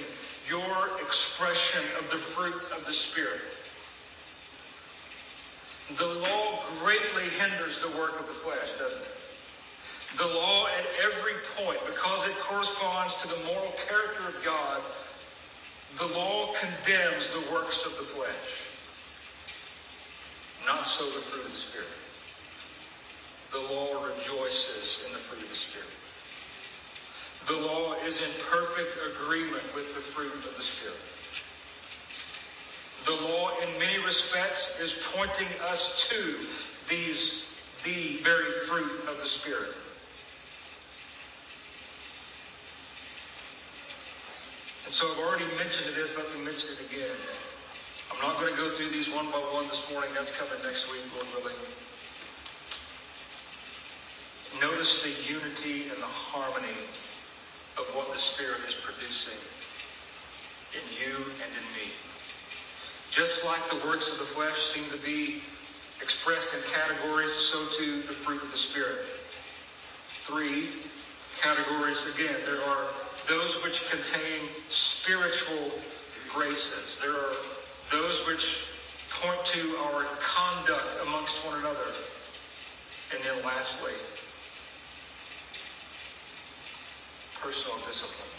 your 0.50 1.00
expression 1.00 1.84
of 2.00 2.10
the 2.10 2.17
fruit 2.17 2.62
of 2.76 2.86
the 2.86 2.93
Spirit. 2.93 3.41
The 5.95 6.06
law 6.06 6.63
greatly 6.82 7.30
hinders 7.30 7.82
the 7.82 7.97
work 7.97 8.19
of 8.19 8.28
the 8.28 8.34
flesh, 8.34 8.73
doesn't 8.78 9.02
it? 9.02 9.08
The 10.17 10.28
law 10.28 10.67
at 10.67 10.86
every 11.06 11.34
point, 11.56 11.80
because 11.86 12.28
it 12.28 12.36
corresponds 12.39 13.21
to 13.21 13.28
the 13.28 13.38
moral 13.45 13.73
character 13.88 14.28
of 14.28 14.43
God, 14.43 14.82
the 15.97 16.08
law 16.08 16.54
condemns 16.54 17.30
the 17.30 17.52
works 17.54 17.86
of 17.86 17.91
the 17.97 18.04
flesh. 18.04 18.67
Not 20.65 20.86
so 20.86 21.06
the 21.06 21.21
fruit 21.26 21.45
of 21.45 21.52
the 21.52 21.58
Spirit. 21.58 21.88
The 23.52 23.60
law 23.60 24.04
rejoices 24.06 25.06
in 25.08 25.13
the 25.13 25.19
fruit 25.19 25.41
of 25.41 25.50
the 25.50 25.56
Spirit. 25.56 25.88
The 27.47 27.65
law 27.65 27.93
is 28.06 28.21
in 28.21 28.30
perfect 28.50 28.97
agreement 29.15 29.63
with 29.73 29.93
the 29.95 30.02
fruit 30.02 30.34
of 30.34 30.56
the 30.58 30.62
Spirit. 30.62 30.97
The 33.08 33.13
law, 33.13 33.52
in 33.62 33.80
many 33.80 34.04
respects, 34.04 34.82
is 34.82 35.02
pointing 35.15 35.48
us 35.70 36.10
to 36.10 36.36
these, 36.89 37.56
the 37.86 38.17
very 38.17 38.52
fruit 38.67 39.08
of 39.08 39.17
the 39.17 39.26
Spirit. 39.26 39.74
And 44.84 44.93
so 44.93 45.10
I've 45.10 45.20
already 45.20 45.46
mentioned 45.58 45.96
this, 45.96 46.17
let 46.17 46.38
me 46.38 46.43
mention 46.43 46.74
it 46.74 46.93
again. 46.93 47.15
I'm 48.12 48.22
not 48.22 48.41
going 48.41 48.52
to 48.52 48.58
go 48.58 48.72
through 48.72 48.89
these 48.89 49.10
one 49.10 49.26
by 49.28 49.39
one 49.54 49.67
this 49.70 49.89
morning. 49.91 50.10
That's 50.13 50.32
coming 50.32 50.62
next 50.63 50.91
week, 50.91 51.02
Lord 51.15 51.28
willing. 51.43 51.56
Notice 54.60 55.04
the 55.04 55.34
unity 55.34 55.89
and 55.89 56.02
the 56.02 56.08
harmony 56.08 56.76
of 57.78 57.86
what 57.96 58.12
the 58.12 58.20
Spirit 58.20 58.60
is 58.67 58.76
producing 58.76 59.38
in 60.74 60.84
you 61.00 61.15
and 61.15 61.52
in 61.56 61.67
me. 61.80 61.91
Just 63.10 63.46
like 63.46 63.70
the 63.70 63.88
works 63.88 64.12
of 64.12 64.20
the 64.20 64.26
flesh 64.26 64.58
seem 64.58 64.89
to 64.91 65.06
be 65.06 65.41
expressed 66.02 66.54
in 66.54 66.62
categories, 66.72 67.34
so 67.34 67.58
too 67.78 68.02
the 68.02 68.13
fruit 68.13 68.41
of 68.41 68.52
the 68.52 68.58
Spirit. 68.58 69.06
Three 70.26 70.70
categories 71.41 72.13
again. 72.15 72.36
There 72.46 72.63
are 72.63 72.86
those 73.28 73.63
which 73.63 73.89
contain 73.89 74.50
spiritual 74.70 75.72
graces. 76.34 77.00
There 77.02 77.13
are 77.13 77.34
those 77.91 78.26
which 78.28 78.67
point 79.22 79.43
to 79.46 79.76
our 79.78 80.06
conduct 80.20 80.86
amongst 81.06 81.46
one 81.46 81.60
another. 81.60 81.91
And 83.13 83.24
then 83.24 83.46
lastly, 83.46 83.93
personal 87.41 87.78
discipline, 87.88 88.30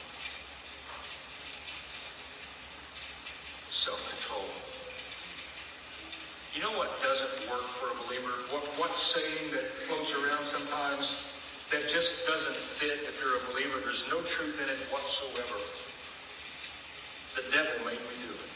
self 3.71 3.99
control. 4.11 4.45
You 6.59 6.65
know 6.65 6.77
what 6.77 6.91
doesn't 7.01 7.49
work 7.49 7.63
for 7.79 7.87
a 7.87 7.95
believer? 8.05 8.35
What, 8.51 8.65
what 8.83 8.97
saying 8.97 9.53
that 9.53 9.63
floats 9.87 10.13
around 10.13 10.45
sometimes 10.45 11.23
that 11.71 11.87
just 11.87 12.27
doesn't 12.27 12.57
fit 12.57 12.99
if 13.07 13.15
you're 13.23 13.37
a 13.37 13.53
believer? 13.53 13.79
There's 13.79 14.05
no 14.11 14.21
truth 14.23 14.59
in 14.59 14.69
it 14.69 14.75
whatsoever. 14.91 15.63
The 17.37 17.43
devil 17.55 17.87
made 17.87 18.03
me 18.11 18.17
do 18.27 18.35
it. 18.35 18.51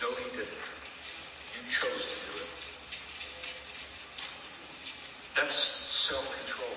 No, 0.00 0.08
he 0.16 0.30
didn't. 0.32 0.48
You 1.52 1.68
chose 1.68 2.08
to 2.08 2.16
do 2.32 2.40
it. 2.40 2.48
That's 5.36 5.52
self 5.52 6.24
control 6.40 6.72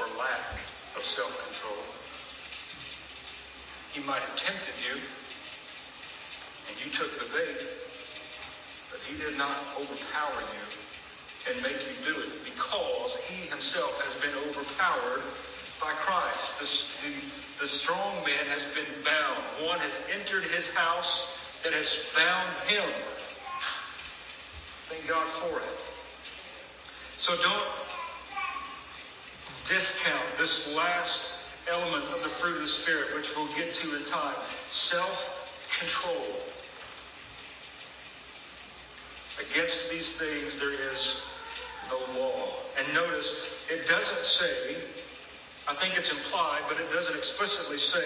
or 0.00 0.06
lack 0.16 0.64
of 0.96 1.04
self 1.04 1.28
control. 1.44 1.84
He 3.92 4.00
might 4.00 4.22
have 4.22 4.36
tempted 4.36 4.65
you, 6.86 6.92
took 6.92 7.18
the 7.18 7.26
bait, 7.36 7.66
but 8.90 9.00
he 9.08 9.16
did 9.18 9.36
not 9.36 9.56
overpower 9.78 10.40
you 10.40 11.52
and 11.52 11.62
make 11.62 11.72
you 11.72 12.12
do 12.12 12.20
it 12.20 12.44
because 12.44 13.16
he 13.16 13.48
himself 13.48 14.00
has 14.02 14.14
been 14.20 14.34
overpowered 14.48 15.22
by 15.80 15.92
Christ. 15.92 16.58
The, 17.02 17.08
the, 17.08 17.14
the, 17.60 17.66
strong 17.66 18.16
man 18.24 18.46
has 18.48 18.64
been 18.74 19.04
bound. 19.04 19.68
One 19.68 19.78
has 19.80 20.02
entered 20.18 20.44
his 20.44 20.74
house 20.74 21.38
that 21.62 21.72
has 21.72 22.06
bound 22.16 22.52
him. 22.68 22.88
Thank 24.88 25.06
God 25.08 25.26
for 25.26 25.58
it. 25.58 25.80
So 27.18 27.34
don't 27.42 27.68
discount 29.64 30.24
this 30.38 30.74
last 30.76 31.50
element 31.70 32.04
of 32.14 32.22
the 32.22 32.28
fruit 32.28 32.54
of 32.54 32.60
the 32.60 32.66
Spirit, 32.66 33.14
which 33.14 33.34
we'll 33.36 33.52
get 33.54 33.74
to 33.74 33.96
in 33.96 34.04
time 34.04 34.36
self 34.70 35.36
control. 35.78 36.40
Against 39.50 39.90
these 39.90 40.18
things 40.18 40.58
there 40.58 40.92
is 40.92 41.26
no 41.90 41.98
law. 42.20 42.48
And 42.78 42.94
notice, 42.94 43.64
it 43.70 43.86
doesn't 43.86 44.24
say, 44.24 44.76
I 45.68 45.74
think 45.74 45.96
it's 45.96 46.10
implied, 46.10 46.62
but 46.68 46.78
it 46.80 46.92
doesn't 46.92 47.16
explicitly 47.16 47.78
say 47.78 48.04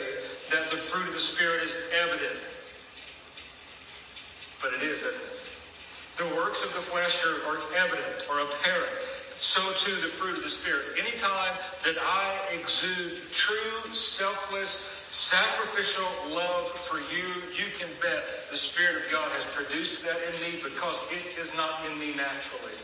that 0.51 0.71
the 0.71 0.77
fruit 0.77 1.07
of 1.09 1.15
the 1.15 1.21
Spirit 1.21 1.63
is 1.63 1.75
evident. 2.03 2.39
But 4.63 4.75
it 4.75 4.83
is, 4.83 5.03
it? 5.03 5.15
The 6.19 6.27
works 6.37 6.63
of 6.63 6.73
the 6.75 6.81
flesh 6.81 7.25
are, 7.25 7.51
are 7.51 7.61
evident 7.77 8.29
or 8.29 8.41
apparent. 8.41 8.93
So 9.39 9.61
too 9.73 9.95
the 10.03 10.09
fruit 10.09 10.37
of 10.37 10.43
the 10.43 10.51
Spirit. 10.51 10.99
Anytime 10.99 11.55
that 11.85 11.97
I 11.99 12.37
exude 12.61 13.23
true, 13.33 13.93
selfless, 13.93 14.91
sacrificial 15.11 16.07
love 16.31 16.69
for 16.69 16.99
you, 17.13 17.27
you 17.53 17.67
can 17.79 17.89
bet 18.01 18.23
the 18.51 18.57
Spirit 18.57 19.05
of 19.05 19.11
God 19.11 19.29
has 19.33 19.45
produced 19.47 20.05
that 20.05 20.17
in 20.23 20.41
me 20.41 20.63
because 20.63 21.03
it 21.11 21.39
is 21.39 21.55
not 21.57 21.85
in 21.91 21.99
me 21.99 22.15
naturally. 22.15 22.79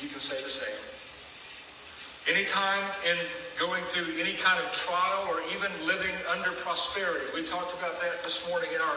You 0.00 0.08
can 0.08 0.20
say 0.20 0.42
the 0.42 0.48
same. 0.48 0.80
Anytime 2.26 2.82
in 3.04 3.18
going 3.58 3.84
through 3.92 4.16
any 4.18 4.32
kind 4.32 4.58
of 4.64 4.72
trial 4.72 5.28
or 5.28 5.40
even 5.54 5.70
living 5.86 6.14
under 6.32 6.52
prosperity, 6.64 7.26
we 7.34 7.44
talked 7.44 7.76
about 7.78 8.00
that 8.00 8.22
this 8.24 8.48
morning 8.48 8.70
in 8.74 8.80
our 8.80 8.96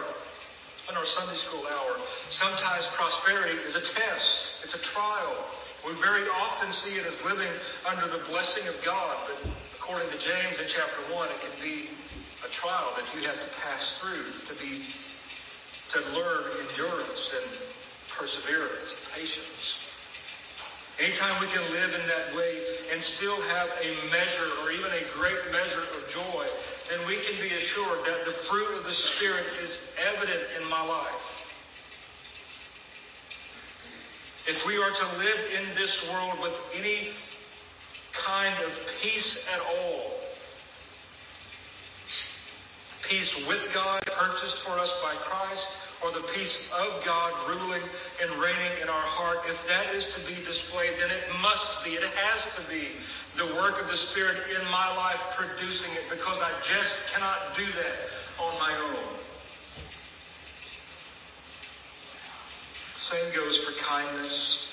in 0.89 0.95
our 0.95 1.05
Sunday 1.05 1.35
school 1.35 1.65
hour. 1.67 1.99
Sometimes 2.29 2.87
prosperity 2.95 3.57
is 3.65 3.75
a 3.75 3.81
test. 3.81 4.63
It's 4.63 4.75
a 4.75 4.81
trial. 4.81 5.35
We 5.85 5.93
very 5.99 6.23
often 6.29 6.71
see 6.71 6.97
it 6.97 7.05
as 7.05 7.25
living 7.25 7.51
under 7.85 8.07
the 8.07 8.23
blessing 8.29 8.65
of 8.69 8.75
God, 8.85 9.17
but 9.27 9.51
according 9.88 10.10
to 10.10 10.17
James 10.17 10.60
in 10.60 10.65
chapter 10.67 11.00
1, 11.15 11.30
it 11.30 11.39
can 11.39 11.63
be 11.63 11.88
a 12.45 12.50
trial 12.52 12.91
that 12.97 13.06
you 13.15 13.26
have 13.26 13.39
to 13.39 13.47
pass 13.62 14.02
through 14.02 14.26
to 14.45 14.62
be 14.62 14.84
to 15.88 16.00
learn 16.12 16.43
endurance 16.67 17.34
and 17.34 17.50
perseverance, 18.10 18.97
patience. 19.15 19.80
Anytime 21.00 21.39
we 21.39 21.47
can 21.47 21.62
live 21.71 21.93
in 21.93 22.06
that 22.06 22.36
way 22.36 22.60
and 22.91 23.02
still 23.02 23.39
have 23.43 23.69
a 23.82 24.12
measure 24.12 24.50
or 24.62 24.71
even 24.71 24.91
a 24.91 25.04
great 25.17 25.54
measure 25.54 25.80
of 25.80 26.10
joy, 26.10 26.45
then 26.89 27.00
we 27.08 27.15
can 27.21 27.39
be 27.41 27.56
assured 27.56 28.00
that 28.06 28.26
the 28.26 28.32
fruit 28.32 28.78
of 28.78 28.84
the 28.84 28.91
Spirit 28.91 29.45
is 29.62 29.89
evident 30.13 30.43
in 30.62 30.69
my 30.69 30.86
life. 30.86 31.47
If 34.47 34.67
we 34.67 34.78
are 34.80 34.91
to 34.91 35.17
live 35.17 35.39
in 35.56 35.76
this 35.76 36.12
world 36.12 36.41
with 36.41 36.54
any 36.76 37.12
kind 38.25 38.53
of 38.63 38.71
peace 39.01 39.47
at 39.53 39.60
all, 39.60 40.12
peace 43.03 43.47
with 43.47 43.69
God 43.73 44.03
purchased 44.06 44.60
for 44.60 44.71
us 44.80 45.01
by 45.01 45.13
Christ, 45.15 45.77
or 46.03 46.12
the 46.12 46.27
peace 46.34 46.71
of 46.73 47.03
God 47.03 47.34
ruling 47.49 47.82
and 48.21 48.32
reigning 48.39 48.82
in 48.82 48.89
our 48.89 49.01
heart, 49.01 49.39
if 49.47 49.58
that 49.67 49.93
is 49.95 50.13
to 50.15 50.27
be 50.27 50.36
displayed, 50.45 50.91
then 50.99 51.10
it 51.10 51.23
must 51.41 51.84
be, 51.84 51.91
it 51.91 52.03
has 52.03 52.56
to 52.56 52.69
be 52.69 52.89
the 53.36 53.45
work 53.56 53.82
of 53.82 53.88
the 53.88 53.95
Spirit 53.95 54.38
in 54.60 54.65
my 54.71 54.95
life 54.95 55.21
producing 55.36 55.93
it 55.93 56.03
because 56.10 56.41
I 56.41 56.51
just 56.63 57.12
cannot 57.13 57.56
do 57.56 57.65
that 57.65 58.43
on 58.43 58.60
my 58.60 58.75
own. 58.75 59.17
Same 62.93 63.36
goes 63.36 63.63
for 63.63 63.80
kindness, 63.84 64.66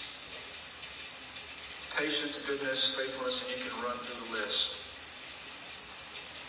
patience, 1.96 2.44
goodness, 2.46 2.96
faithfulness, 2.96 3.44
and 3.48 3.56
you 3.56 3.70
can 3.70 3.82
run 3.84 3.96
through 3.98 4.26
the 4.26 4.42
list. 4.42 4.76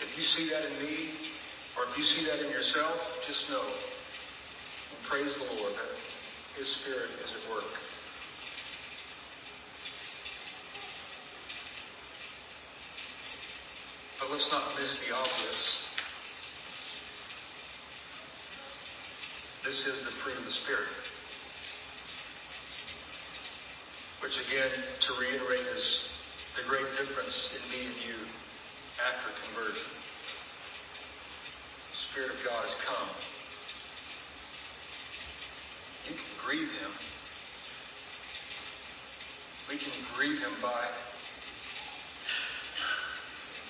If 0.02 0.18
you 0.18 0.24
see 0.24 0.50
that 0.50 0.66
in 0.66 0.86
me, 0.86 1.12
or 1.78 1.84
if 1.90 1.98
you 1.98 2.04
see 2.04 2.26
that 2.30 2.44
in 2.44 2.52
yourself, 2.52 3.24
just 3.26 3.50
know 3.50 3.62
and 3.62 5.04
praise 5.04 5.38
the 5.38 5.56
Lord 5.56 5.74
that 5.74 6.58
His 6.58 6.68
Spirit 6.68 7.10
is 7.24 7.32
at 7.32 7.54
work. 7.54 7.64
But 14.20 14.32
let's 14.32 14.52
not 14.52 14.64
miss 14.80 15.06
the 15.06 15.16
obvious. 15.16 15.86
This 19.64 19.88
is 19.88 20.06
the 20.06 20.12
fruit 20.12 20.38
of 20.38 20.46
the 20.46 20.52
Spirit. 20.52 20.88
Which 24.26 24.42
again, 24.50 24.72
to 25.02 25.14
reiterate, 25.22 25.68
is 25.76 26.10
the 26.58 26.68
great 26.68 26.90
difference 26.98 27.54
in 27.54 27.62
me 27.70 27.86
and 27.86 27.96
you 28.02 28.16
after 29.06 29.30
conversion. 29.46 29.86
The 31.92 31.98
Spirit 31.98 32.32
of 32.32 32.44
God 32.44 32.66
has 32.66 32.74
come 32.84 33.08
you 36.10 36.16
can 36.16 36.24
grieve 36.44 36.72
him. 36.72 36.92
We 39.70 39.78
can 39.78 39.92
grieve 40.16 40.40
him 40.40 40.54
by 40.62 40.86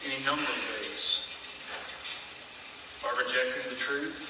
any 0.06 0.24
number 0.24 0.44
of 0.44 0.82
ways. 0.82 1.26
By 3.04 3.10
rejecting 3.22 3.70
the 3.70 3.76
truth, 3.76 4.22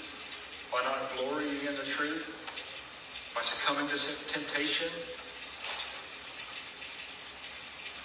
by 0.71 0.83
not 0.83 1.15
glorying 1.17 1.65
in 1.67 1.75
the 1.75 1.83
truth, 1.83 2.25
by 3.33 3.41
succumbing 3.41 3.88
to 3.89 4.27
temptation, 4.27 4.89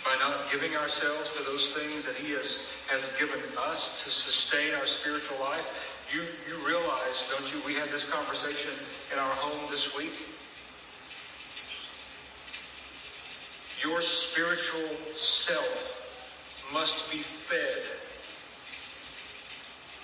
by 0.05 0.17
not 0.17 0.40
giving 0.51 0.77
ourselves 0.77 1.37
to 1.37 1.43
those 1.45 1.75
things 1.75 2.05
that 2.05 2.15
He 2.15 2.33
has, 2.33 2.69
has 2.89 3.17
given 3.19 3.41
us 3.59 4.05
to 4.05 4.11
sustain 4.11 4.75
our 4.75 4.87
spiritual 4.87 5.39
life. 5.41 5.67
You, 6.13 6.23
you 6.49 6.67
realize, 6.67 7.31
don't 7.31 7.55
you, 7.55 7.61
we 7.65 7.75
had 7.75 7.89
this 7.91 8.11
conversation 8.11 8.73
in 9.13 9.19
our 9.19 9.31
home 9.31 9.71
this 9.71 9.97
week. 9.97 10.13
Your 13.83 14.01
spiritual 14.01 14.89
self 15.15 16.01
must 16.73 17.11
be 17.11 17.19
fed 17.19 17.83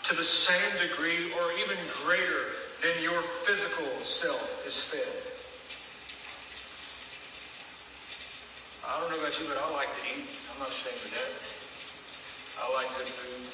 to 0.04 0.14
the 0.14 0.22
same 0.22 0.88
degree 0.88 1.32
or 1.32 1.52
even 1.58 1.76
greater 2.04 2.46
than 2.82 3.02
your 3.02 3.20
physical 3.22 3.86
self 4.02 4.64
is 4.66 4.88
fed. 4.88 5.22
I 8.96 9.00
don't 9.00 9.10
know 9.10 9.18
about 9.18 9.38
you, 9.38 9.44
but 9.46 9.58
I 9.58 9.70
like 9.72 9.90
to 9.90 10.02
eat. 10.08 10.24
I'm 10.50 10.58
not 10.58 10.70
ashamed 10.70 10.96
of 11.04 11.10
that. 11.10 11.28
I 12.56 12.72
like 12.72 12.88
good 12.96 13.08
food. 13.12 13.44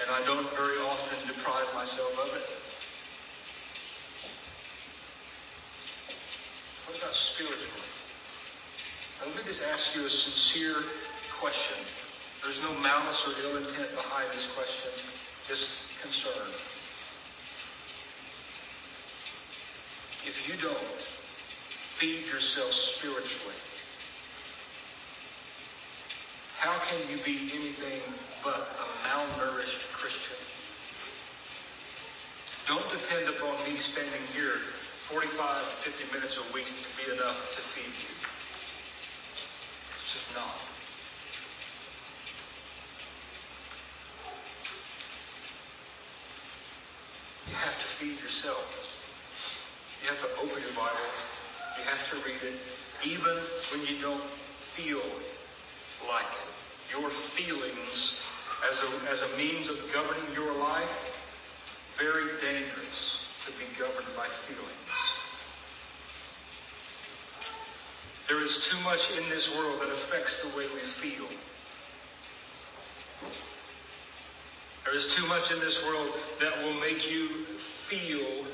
And 0.00 0.10
I 0.10 0.24
don't 0.26 0.48
very 0.56 0.78
often 0.78 1.18
deprive 1.28 1.68
myself 1.74 2.18
of 2.18 2.34
it. 2.34 2.48
What 6.88 6.96
about 6.96 7.14
spiritually? 7.14 7.68
Now, 9.20 9.26
let 9.26 9.36
me 9.36 9.42
just 9.44 9.64
ask 9.70 9.94
you 9.94 10.06
a 10.06 10.08
sincere 10.08 10.80
question. 11.40 11.84
There's 12.42 12.62
no 12.62 12.72
malice 12.80 13.28
or 13.28 13.32
ill 13.44 13.58
intent 13.58 13.94
behind 13.94 14.32
this 14.32 14.50
question, 14.56 14.92
just 15.46 15.76
concern. 16.00 16.48
If 20.26 20.48
you 20.48 20.56
don't 20.56 20.78
feed 21.96 22.26
yourself 22.26 22.72
spiritually, 22.72 23.54
how 26.58 26.78
can 26.78 26.98
you 27.10 27.22
be 27.22 27.52
anything 27.54 28.00
but 28.42 28.68
a 28.80 29.06
malnourished 29.06 29.92
Christian? 29.92 30.36
Don't 32.66 32.90
depend 32.90 33.28
upon 33.28 33.62
me 33.64 33.78
standing 33.78 34.22
here 34.34 34.56
45, 35.04 35.60
to 35.84 35.90
50 35.90 36.14
minutes 36.14 36.38
a 36.38 36.54
week 36.54 36.64
to 36.64 37.04
be 37.04 37.12
enough 37.12 37.36
to 37.54 37.60
feed 37.60 37.84
you. 37.84 38.14
It's 39.94 40.14
just 40.14 40.34
not. 40.34 40.56
You 47.46 47.54
have 47.56 47.78
to 47.78 47.86
feed 47.86 48.18
yourself. 48.22 48.93
You 50.04 50.10
have 50.10 50.20
to 50.20 50.36
open 50.36 50.60
your 50.60 50.76
Bible. 50.76 51.00
You 51.78 51.84
have 51.84 52.10
to 52.10 52.16
read 52.28 52.42
it, 52.42 52.60
even 53.02 53.38
when 53.72 53.86
you 53.86 54.02
don't 54.02 54.20
feel 54.60 55.00
like 56.06 56.26
it. 56.26 56.92
Your 57.00 57.08
feelings 57.08 58.22
as 58.68 58.82
a, 58.82 59.10
as 59.10 59.22
a 59.22 59.36
means 59.38 59.70
of 59.70 59.78
governing 59.94 60.22
your 60.34 60.52
life, 60.58 61.10
very 61.96 62.38
dangerous 62.42 63.24
to 63.46 63.52
be 63.52 63.64
governed 63.78 64.14
by 64.14 64.26
feelings. 64.26 64.68
There 68.28 68.42
is 68.42 68.66
too 68.66 68.80
much 68.84 69.16
in 69.16 69.26
this 69.30 69.56
world 69.56 69.80
that 69.80 69.88
affects 69.88 70.42
the 70.42 70.54
way 70.54 70.66
we 70.74 70.82
feel. 70.82 71.26
There 74.84 74.94
is 74.94 75.14
too 75.14 75.26
much 75.28 75.50
in 75.50 75.60
this 75.60 75.82
world 75.86 76.10
that 76.40 76.62
will 76.62 76.74
make 76.74 77.10
you 77.10 77.46
feel 77.88 78.44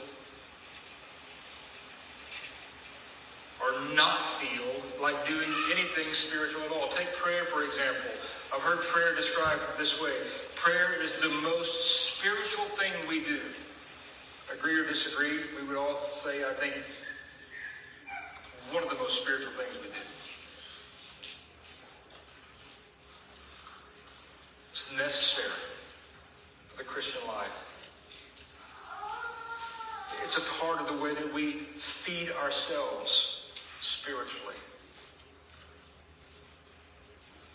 or 3.60 3.79
not 3.94 4.24
feel 4.24 4.70
like 5.00 5.26
doing 5.26 5.50
anything 5.70 6.12
spiritual 6.12 6.62
at 6.62 6.70
all. 6.70 6.88
Take 6.88 7.12
prayer, 7.14 7.44
for 7.44 7.64
example. 7.64 8.10
I've 8.54 8.62
heard 8.62 8.80
prayer 8.80 9.14
described 9.14 9.60
this 9.78 10.02
way 10.02 10.12
prayer 10.56 11.00
is 11.00 11.20
the 11.20 11.28
most 11.28 12.16
spiritual 12.16 12.64
thing 12.76 12.92
we 13.08 13.20
do. 13.20 13.40
Agree 14.52 14.78
or 14.78 14.84
disagree, 14.84 15.38
we 15.58 15.66
would 15.68 15.76
all 15.76 16.02
say, 16.02 16.44
I 16.44 16.52
think, 16.54 16.74
one 18.72 18.82
of 18.82 18.90
the 18.90 18.96
most 18.96 19.22
spiritual 19.22 19.52
things 19.52 19.74
we 19.80 19.88
do. 19.88 19.94
It's 24.70 24.96
necessary 24.96 25.48
for 26.68 26.78
the 26.78 26.84
Christian 26.84 27.26
life. 27.26 27.64
It's 30.24 30.36
a 30.36 30.62
part 30.62 30.80
of 30.80 30.86
the 30.86 31.02
way 31.02 31.14
that 31.14 31.32
we 31.32 31.52
feed 31.78 32.30
ourselves 32.42 33.29
spiritually. 34.10 34.56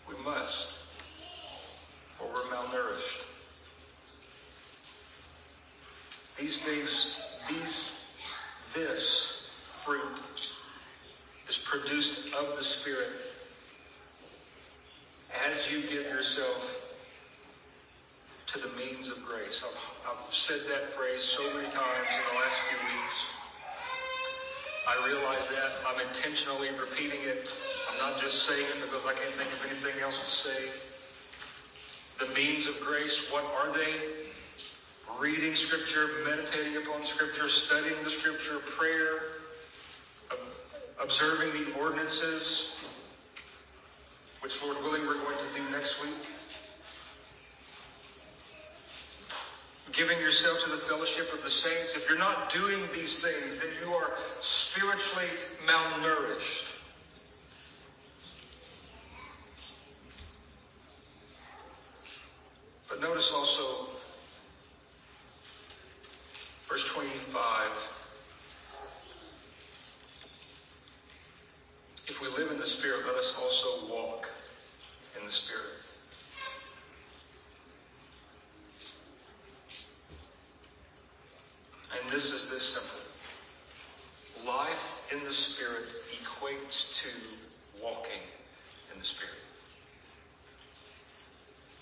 We 0.08 0.16
must, 0.24 0.74
or 2.20 2.28
we're 2.28 2.56
malnourished. 2.56 3.24
These 6.39 6.66
things, 6.66 7.22
these, 7.49 8.18
this 8.74 9.51
fruit 9.86 10.51
is 11.49 11.58
produced 11.58 12.34
of 12.34 12.56
the 12.56 12.64
Spirit 12.64 13.10
as 15.49 15.72
you 15.72 15.82
give 15.82 16.03
yourself 16.03 16.84
to 18.47 18.60
the 18.60 18.70
means 18.78 19.10
of 19.10 19.18
grace. 19.26 19.62
I've, 19.66 20.12
I've 20.12 20.34
said 20.34 20.62
that 20.70 20.93
phrase 20.93 21.24
so 21.24 21.43
many 21.53 21.70
times 21.72 22.08
in 22.08 22.34
the 22.34 22.39
last 22.39 22.60
few 22.70 22.78
weeks. 22.88 23.34
I 24.88 25.07
realize 25.07 25.49
that. 25.49 25.71
I'm 25.88 25.99
intentionally 26.07 26.69
repeating 26.79 27.21
it. 27.23 27.47
I'm 27.91 27.97
not 27.97 28.21
just 28.21 28.43
saying 28.43 28.65
it 28.77 28.81
because 28.81 29.05
I 29.05 29.13
can't 29.13 29.33
think 29.36 29.49
of 29.51 29.69
anything 29.69 30.01
else 30.01 30.19
to 30.19 30.49
say. 30.49 30.69
The 32.19 32.27
means 32.33 32.67
of 32.67 32.79
grace, 32.81 33.31
what 33.31 33.43
are 33.43 33.73
they? 33.73 33.95
Reading 35.19 35.55
Scripture, 35.55 36.07
meditating 36.23 36.77
upon 36.77 37.05
Scripture, 37.05 37.49
studying 37.49 37.95
the 38.03 38.09
Scripture, 38.09 38.59
prayer, 38.77 39.21
observing 41.01 41.51
the 41.63 41.79
ordinances, 41.79 42.83
which, 44.41 44.61
Lord 44.61 44.77
willing, 44.83 45.05
we're 45.07 45.15
going 45.15 45.38
to 45.38 45.59
do 45.59 45.69
next 45.71 46.03
week. 46.03 46.34
Giving 49.95 50.19
yourself 50.19 50.61
to 50.65 50.71
the 50.71 50.77
fellowship 50.77 51.31
of 51.33 51.41
the 51.41 51.49
saints. 51.49 51.95
If 51.95 52.09
you're 52.09 52.19
not 52.19 52.51
doing 52.51 52.81
these 52.93 53.23
things, 53.23 53.59
then 53.59 53.69
you 53.81 53.93
are 53.93 54.11
spiritually 54.41 55.29
malnourished. 55.65 56.65
But 62.89 63.01
notice 63.01 63.31
also 63.33 63.87
verse 66.69 66.85
25. 66.93 67.71
If 72.07 72.21
we 72.21 72.27
live 72.29 72.51
in 72.51 72.57
the 72.57 72.65
Spirit, 72.65 73.05
let 73.07 73.15
us 73.15 73.39
also 73.41 73.93
walk 73.93 74.29
in 75.19 75.25
the 75.25 75.31
Spirit. 75.31 75.63
And 81.91 82.11
this 82.11 82.33
is 82.33 82.51
this 82.51 82.63
simple. 82.63 82.99
Life 84.45 85.01
in 85.11 85.23
the 85.23 85.31
Spirit 85.31 85.85
equates 86.23 87.01
to 87.01 87.09
walking 87.83 88.21
in 88.93 88.99
the 88.99 89.05
Spirit. 89.05 89.33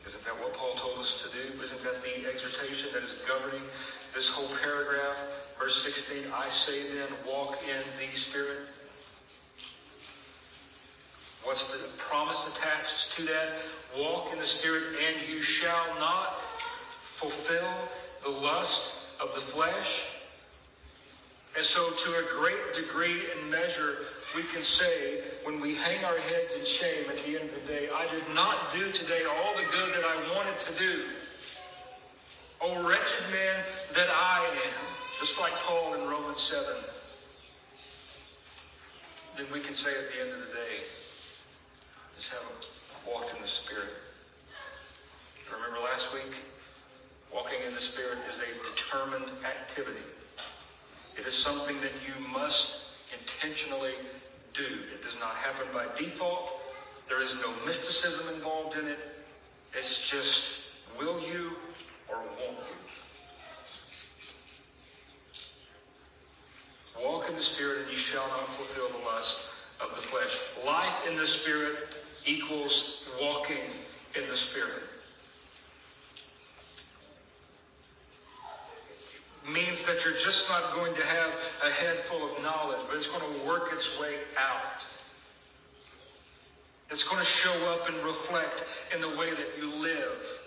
Isn't 0.05 0.23
that 0.25 0.43
what 0.43 0.53
Paul 0.53 0.75
told 0.75 0.99
us 0.99 1.23
to 1.23 1.32
do? 1.43 1.61
Isn't 1.61 1.83
that 1.83 2.01
the 2.03 2.29
exhortation 2.29 2.89
that 2.93 3.03
is 3.03 3.23
governing 3.27 3.63
this 4.15 4.29
whole 4.29 4.55
paragraph? 4.61 5.17
Verse 5.59 5.83
16, 5.83 6.31
I 6.33 6.49
say 6.49 6.95
then, 6.95 7.07
walk 7.27 7.57
in 7.63 7.83
the 7.99 8.17
Spirit. 8.17 8.59
What's 11.43 11.73
the 11.73 11.87
promise 11.97 12.49
attached 12.55 13.17
to 13.17 13.23
that? 13.23 13.53
Walk 13.97 14.31
in 14.31 14.39
the 14.39 14.45
Spirit, 14.45 14.83
and 15.07 15.29
you 15.29 15.41
shall 15.41 15.99
not 15.99 16.41
fulfill 17.15 17.73
the 18.23 18.29
lust 18.29 19.07
of 19.21 19.33
the 19.33 19.41
flesh. 19.41 20.09
And 21.55 21.63
so, 21.63 21.91
to 21.91 22.09
a 22.11 22.39
great 22.39 22.73
degree 22.73 23.21
and 23.37 23.51
measure, 23.51 23.97
we 24.35 24.43
can 24.43 24.63
say, 24.63 25.21
when 25.43 25.61
we 25.61 25.75
hang 25.75 26.03
our 26.05 26.17
heads 26.17 26.55
in 26.55 26.65
shame 26.65 27.05
at 27.09 27.23
the 27.23 27.39
end 27.39 27.49
of 27.49 27.53
the 27.53 27.67
day, 27.67 27.89
I 27.93 28.07
did 28.09 28.23
not 28.33 28.73
do 28.73 28.91
today 28.91 29.23
all 29.25 29.53
the 29.53 29.69
good 29.71 29.93
that 29.93 30.03
I 30.03 30.35
wanted 30.35 30.57
to 30.59 30.79
do. 30.79 31.03
O 32.65 32.81
wretched 32.87 33.29
man 33.29 33.61
that 33.93 34.07
I 34.09 34.45
am, 34.45 34.85
just 35.19 35.37
like 35.37 35.51
Paul 35.51 35.95
in 35.95 36.07
Romans 36.07 36.39
7. 36.39 36.65
Then 39.35 39.47
we 39.51 39.59
can 39.59 39.75
say 39.75 39.89
at 39.89 40.07
the 40.13 40.21
end 40.21 40.31
of 40.31 40.47
the 40.47 40.53
day, 40.53 40.79
just 42.15 42.31
haven't 42.31 42.67
walked 43.05 43.35
in 43.35 43.41
the 43.41 43.49
Spirit. 43.49 43.89
Remember 45.51 45.79
last 45.79 46.13
week? 46.13 46.33
Walking 47.33 47.59
in 47.67 47.73
the 47.73 47.81
Spirit 47.81 48.19
is 48.29 48.39
a 48.39 48.75
determined 48.75 49.29
activity. 49.43 50.05
It 51.19 51.27
is 51.27 51.35
something 51.35 51.75
that 51.81 51.91
you 52.07 52.27
must 52.29 52.91
intentionally 53.11 53.95
do. 54.53 54.63
It 54.93 55.03
does 55.03 55.19
not 55.19 55.35
happen 55.35 55.67
by 55.73 55.85
default. 55.97 56.49
There 57.09 57.21
is 57.21 57.35
no 57.41 57.51
mysticism 57.65 58.35
involved 58.35 58.77
in 58.77 58.87
it. 58.87 58.99
It's 59.73 60.09
just, 60.09 60.63
will 60.97 61.19
you 61.19 61.57
or? 62.13 62.23
Walk 67.03 67.29
in 67.29 67.35
the 67.35 67.41
Spirit 67.41 67.83
and 67.83 67.91
you 67.91 67.97
shall 67.97 68.27
not 68.27 68.47
fulfill 68.55 68.89
the 68.99 69.05
lust 69.05 69.49
of 69.81 69.95
the 69.95 70.01
flesh. 70.01 70.37
Life 70.65 71.07
in 71.09 71.17
the 71.17 71.25
Spirit 71.25 71.75
equals 72.25 73.09
walking 73.19 73.57
in 74.15 74.27
the 74.29 74.37
Spirit. 74.37 74.83
means 79.51 79.85
that 79.85 80.03
you're 80.05 80.13
just 80.13 80.49
not 80.49 80.73
going 80.73 80.93
to 80.95 81.03
have 81.03 81.31
a 81.65 81.69
head 81.69 81.97
full 82.09 82.31
of 82.31 82.41
knowledge, 82.41 82.79
but 82.87 82.97
it's 82.97 83.07
going 83.07 83.21
to 83.21 83.47
work 83.47 83.73
its 83.73 83.99
way 83.99 84.15
out. 84.37 84.85
It's 86.89 87.07
going 87.07 87.19
to 87.19 87.25
show 87.25 87.53
up 87.71 87.89
and 87.89 87.97
reflect 88.03 88.63
in 88.93 89.01
the 89.01 89.09
way 89.09 89.29
that 89.31 89.47
you 89.59 89.67
live. 89.67 90.39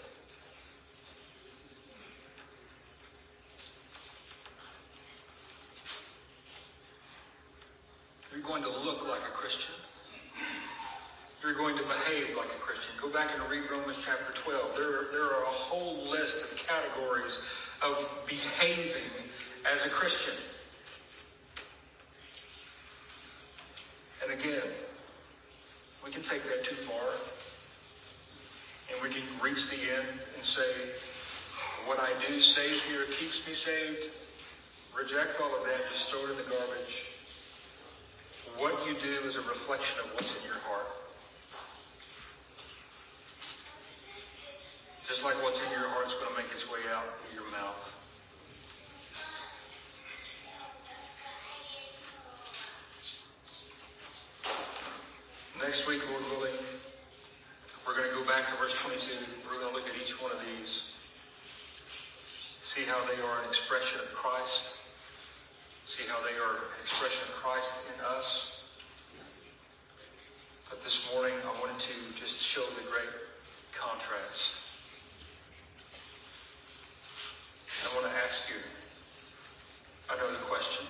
You're 8.32 8.44
going 8.44 8.62
to 8.62 8.68
look 8.68 9.06
like 9.08 9.20
a 9.20 9.32
Christian. 9.32 9.74
You're 11.42 11.54
going 11.54 11.76
to 11.76 11.82
behave 11.82 12.36
like 12.36 12.48
a 12.48 12.60
Christian. 12.60 12.94
Go 13.00 13.10
back 13.10 13.30
and 13.34 13.50
read 13.50 13.62
Romans 13.70 13.98
chapter 14.04 14.32
12. 14.42 14.76
There 14.76 14.84
are, 14.84 15.06
there 15.12 15.24
are 15.24 15.42
a 15.42 15.52
whole 15.52 16.10
list 16.10 16.44
of 16.44 16.56
categories 16.56 17.40
of 17.83 18.24
behaving 18.27 19.11
as 19.70 19.85
a 19.85 19.91
Christian. 19.91 20.35
And 24.22 24.39
again, 24.39 24.70
we 26.05 26.11
can 26.11 26.22
take 26.22 26.43
that 26.45 26.64
too 26.64 26.74
far. 26.74 27.12
And 28.93 29.03
we 29.03 29.11
can 29.11 29.22
reach 29.43 29.68
the 29.70 29.77
end 29.77 30.20
and 30.37 30.45
say, 30.45 30.62
what 31.87 31.99
I 31.99 32.11
do 32.29 32.41
saves 32.41 32.81
me 32.91 32.97
or 32.97 33.05
keeps 33.05 33.47
me 33.47 33.53
saved. 33.53 34.11
Reject 34.97 35.41
all 35.41 35.55
of 35.57 35.64
that, 35.66 35.93
just 35.93 36.11
throw 36.11 36.20
it 36.24 36.31
in 36.31 36.37
the 36.37 36.43
garbage. 36.43 37.05
What 38.59 38.87
you 38.87 38.95
do 38.95 39.27
is 39.27 39.37
a 39.37 39.43
reflection 39.43 40.01
of 40.05 40.14
what's 40.14 40.35
in 40.37 40.45
your 40.45 40.59
heart. 40.66 40.87
Just 45.07 45.24
like 45.24 45.40
what's 45.44 45.62
in 45.62 45.70
your 45.70 45.88
heart 45.88 46.09
is 46.09 46.14
going 46.14 46.34
to 46.34 46.36
make 46.36 46.50
its 46.50 46.66
way 46.70 46.80
out 46.92 47.04
through 47.20 47.40
your 47.40 47.50
mouth. 47.52 47.94
Next 55.62 55.86
week, 55.86 56.02
Lord 56.11 56.22
willing, 56.30 56.59
we're 57.86 57.96
going 57.96 58.09
to 58.09 58.14
go 58.14 58.26
back 58.26 58.48
to 58.48 58.57
verse 58.57 58.74
22. 58.82 59.14
We're 59.46 59.61
going 59.61 59.72
to 59.72 59.78
look 59.78 59.88
at 59.88 59.94
each 60.02 60.20
one 60.20 60.32
of 60.32 60.38
these, 60.44 60.92
see 62.62 62.82
how 62.82 62.98
they 63.07 63.22
are 63.22 63.42
an 63.42 63.48
expression 63.48 64.00
of 64.00 64.12
Christ, 64.12 64.76
see 65.84 66.02
how 66.09 66.18
they 66.26 66.36
are 66.36 66.57
an 66.57 66.82
expression 66.82 67.22
of 67.28 67.34
Christ 67.36 67.72
in 67.94 68.04
us. 68.04 68.64
But 70.68 70.82
this 70.82 71.09
morning, 71.14 71.34
I 71.44 71.61
wanted 71.61 71.78
to 71.78 72.20
just 72.20 72.42
show 72.42 72.66
the 72.74 72.90
great 72.90 73.14
contrast. 73.72 74.65
I 77.87 77.95
want 77.95 78.07
to 78.07 78.18
ask 78.26 78.49
you 78.49 78.57
another 80.11 80.39
question. 80.49 80.84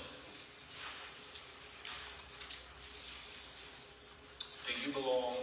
Do 4.67 4.73
you 4.87 4.95
belong 4.95 5.35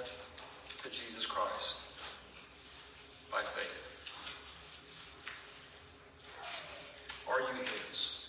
to 0.81 0.89
Jesus 0.89 1.27
Christ 1.27 1.77
by 3.31 3.41
faith? 3.41 3.67
Are 7.29 7.39
you 7.39 7.63
His? 7.91 8.25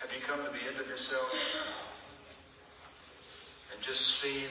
Have 0.00 0.10
you 0.12 0.20
come 0.26 0.44
to 0.44 0.50
the 0.52 0.68
end 0.68 0.78
of 0.78 0.86
yourself 0.86 1.32
and 3.72 3.82
just 3.82 4.20
seen 4.20 4.50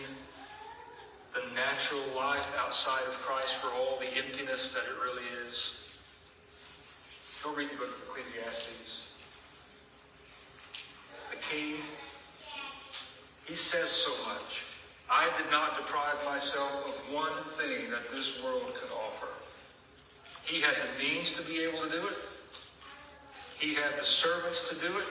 the 1.36 1.54
natural 1.54 2.02
life 2.16 2.47
outside 2.58 3.04
of 3.08 3.14
Christ 3.20 3.56
for 3.58 3.68
all 3.68 3.99
the 3.99 4.08
emptiness 4.18 4.74
that 4.74 4.84
it 4.84 4.99
really 5.04 5.28
is? 5.47 5.78
Go 7.44 7.56
read 7.56 7.72
the 7.72 7.76
book 7.76 7.89
of 7.89 8.10
Ecclesiastes. 8.10 9.16
The 11.32 11.38
king, 11.38 11.76
he 13.48 13.56
says 13.56 13.89
so 13.89 14.30
much. 14.30 14.66
I 15.10 15.26
did 15.38 15.52
not 15.52 15.76
deprive 15.78 16.24
myself 16.26 16.86
of 16.86 17.14
one 17.14 17.34
thing 17.58 17.89
that 17.89 18.12
this 18.12 18.44
world 18.44 18.74
could 18.76 18.92
offer. 18.92 19.28
He 20.44 20.62
had 20.62 20.76
the 20.76 21.04
means 21.04 21.32
to 21.34 21.48
be 21.50 21.62
able 21.62 21.82
to 21.82 21.89
do 21.89 22.08
it. 22.08 22.14
He 23.58 23.74
had 23.74 23.98
the 23.98 24.04
servants 24.04 24.70
to 24.70 24.76
do 24.76 24.98
it. 24.98 25.06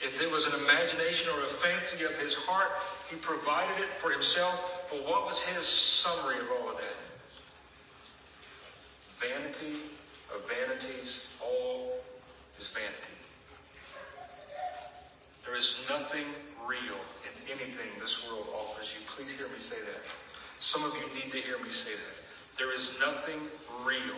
If 0.00 0.20
it 0.20 0.30
was 0.30 0.46
an 0.46 0.60
imagination 0.60 1.30
or 1.36 1.44
a 1.44 1.48
fancy 1.48 2.04
of 2.04 2.12
his 2.18 2.34
heart, 2.34 2.70
he 3.08 3.16
provided 3.16 3.80
it 3.80 3.90
for 4.00 4.10
himself. 4.10 4.86
But 4.90 5.06
what 5.08 5.24
was 5.24 5.40
his 5.42 5.64
summary 5.64 6.40
of 6.40 6.50
all 6.50 6.70
of 6.70 6.76
that? 6.76 6.84
Vanity 9.20 9.76
of 10.34 10.42
vanities, 10.48 11.36
all 11.42 11.92
is 12.58 12.68
vanity. 12.72 12.94
There 15.44 15.56
is 15.56 15.84
nothing 15.88 16.24
real 16.66 16.98
in 17.24 17.50
anything 17.52 17.88
this 18.00 18.28
world 18.28 18.46
offers 18.54 18.94
you. 18.94 19.06
Please 19.14 19.32
hear 19.32 19.48
me 19.48 19.58
say 19.58 19.76
that. 19.80 20.02
Some 20.60 20.82
of 20.84 20.92
you 20.94 21.14
need 21.14 21.30
to 21.32 21.38
hear 21.38 21.58
me 21.58 21.70
say 21.70 21.92
that. 21.92 22.58
There 22.58 22.72
is 22.74 22.98
nothing 23.00 23.40
real 23.84 24.16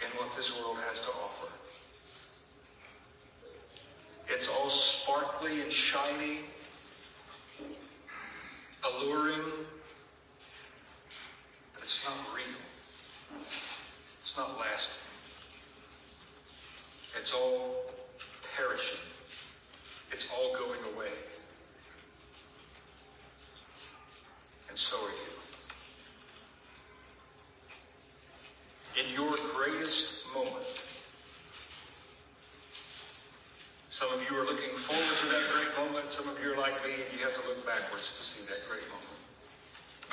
in 0.00 0.18
what 0.18 0.34
this 0.36 0.60
world 0.60 0.78
has 0.88 1.00
to 1.02 1.10
offer. 1.10 1.52
It's 4.28 4.48
all 4.48 4.70
sparkly 4.70 5.60
and 5.60 5.72
shiny, 5.72 6.40
alluring, 8.82 9.44
but 11.74 11.82
it's 11.82 12.04
not 12.04 12.16
real. 12.34 13.40
It's 14.24 14.38
not 14.38 14.58
lasting. 14.58 15.02
It's 17.20 17.34
all 17.34 17.92
perishing. 18.56 19.04
It's 20.12 20.32
all 20.32 20.54
going 20.54 20.80
away. 20.94 21.12
And 24.70 24.78
so 24.78 24.96
are 24.96 25.10
you. 28.96 29.04
In 29.04 29.12
your 29.12 29.36
greatest 29.54 30.24
moment, 30.32 30.80
some 33.90 34.10
of 34.14 34.22
you 34.22 34.38
are 34.38 34.46
looking 34.46 34.74
forward 34.78 35.16
to 35.20 35.26
that 35.26 35.52
great 35.52 35.86
moment. 35.86 36.10
Some 36.10 36.28
of 36.28 36.42
you 36.42 36.54
are 36.54 36.56
like 36.56 36.82
me 36.82 36.94
and 36.94 37.20
you 37.20 37.26
have 37.26 37.34
to 37.34 37.46
look 37.46 37.66
backwards 37.66 38.16
to 38.16 38.24
see 38.24 38.46
that 38.48 38.66
great 38.70 38.88
moment. 38.88 39.13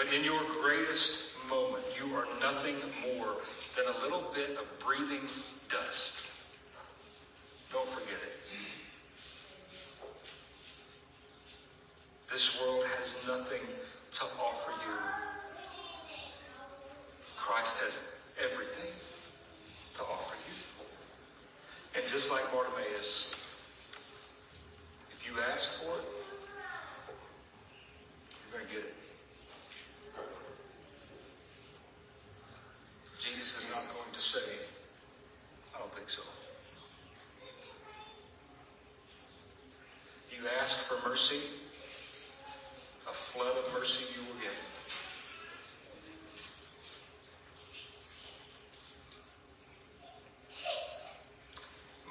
But 0.02 0.12
in 0.16 0.24
your 0.24 0.42
greatest 0.64 1.26
moment, 1.48 1.84
you 1.96 2.16
are 2.16 2.26
nothing 2.40 2.76
more 3.06 3.36
than 3.78 3.86
a 3.86 4.00
little 4.02 4.32
bit 4.34 4.58
of 4.58 4.66
breathing 4.84 5.30
dust. 5.70 6.24
Don't 7.72 7.88
forget 7.88 8.18
it. 8.24 8.34
This 12.32 12.60
world 12.60 12.84
has 12.98 13.24
nothing 13.28 13.62
to 14.14 14.24
offer 14.42 14.72
you. 14.72 14.98
Christ 17.38 17.78
has 17.82 18.08
everything 18.44 18.94
to 19.98 20.02
offer 20.02 20.36
you. 20.48 22.02
And 22.02 22.10
just 22.10 22.32
like 22.32 22.42
Bartimaeus, 22.52 23.36
if 25.16 25.28
you 25.28 25.40
ask 25.54 25.84
for 25.84 25.92
it, 26.00 26.06
you're 28.50 28.60
going 28.60 28.68
to 28.68 28.74
get 28.74 28.84
it. 28.84 29.11
Jesus 33.42 33.66
is 33.66 33.72
not 33.72 33.82
going 33.96 34.14
to 34.14 34.22
say, 34.22 34.38
I 35.74 35.80
don't 35.80 35.92
think 35.96 36.12
so. 36.12 36.22
You 40.30 40.48
ask 40.62 40.88
for 40.88 41.10
mercy, 41.10 41.40
a 43.10 43.14
flood 43.34 43.58
of 43.58 43.74
mercy 43.74 44.04
you 44.14 44.22
will 44.28 44.40
get. 44.40 44.52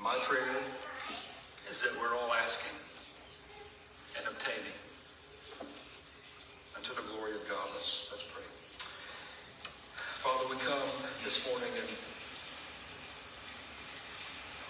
My 0.02 0.16
prayer 0.26 0.56
is 1.70 1.80
that 1.82 1.92
we're 2.00 2.16
all 2.16 2.34
asking 2.42 2.76
and 4.18 4.26
obtaining 4.26 4.74
unto 6.76 6.92
the 6.92 7.02
glory 7.14 7.36
of 7.36 7.48
God. 7.48 7.68
Let's, 7.76 8.08
let's 8.10 8.24
pray. 8.34 8.42
Father, 10.22 10.44
we 10.50 10.56
come 10.60 10.90
this 11.24 11.48
morning 11.48 11.70
and 11.74 11.88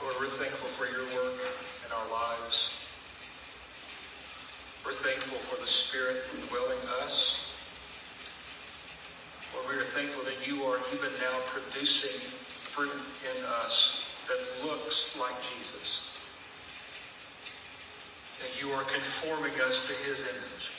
Lord, 0.01 0.15
we're 0.21 0.29
thankful 0.29 0.69
for 0.79 0.87
your 0.87 1.05
work 1.17 1.41
in 1.85 1.93
our 1.93 2.09
lives. 2.09 2.87
We're 4.87 4.93
thankful 4.93 5.39
for 5.51 5.61
the 5.61 5.67
Spirit 5.67 6.23
indwelling 6.39 6.79
us. 7.03 7.51
Lord, 9.53 9.75
we 9.75 9.83
are 9.83 9.87
thankful 9.87 10.23
that 10.23 10.47
you 10.47 10.63
are 10.63 10.79
even 10.95 11.11
now 11.21 11.41
producing 11.47 12.31
fruit 12.73 12.93
in 13.37 13.45
us 13.45 14.09
that 14.29 14.65
looks 14.65 15.19
like 15.19 15.35
Jesus. 15.59 16.13
That 18.39 18.63
you 18.63 18.73
are 18.73 18.80
conforming 18.93 19.53
us 19.61 19.87
to 19.89 19.95
his 20.09 20.21
image. 20.21 20.71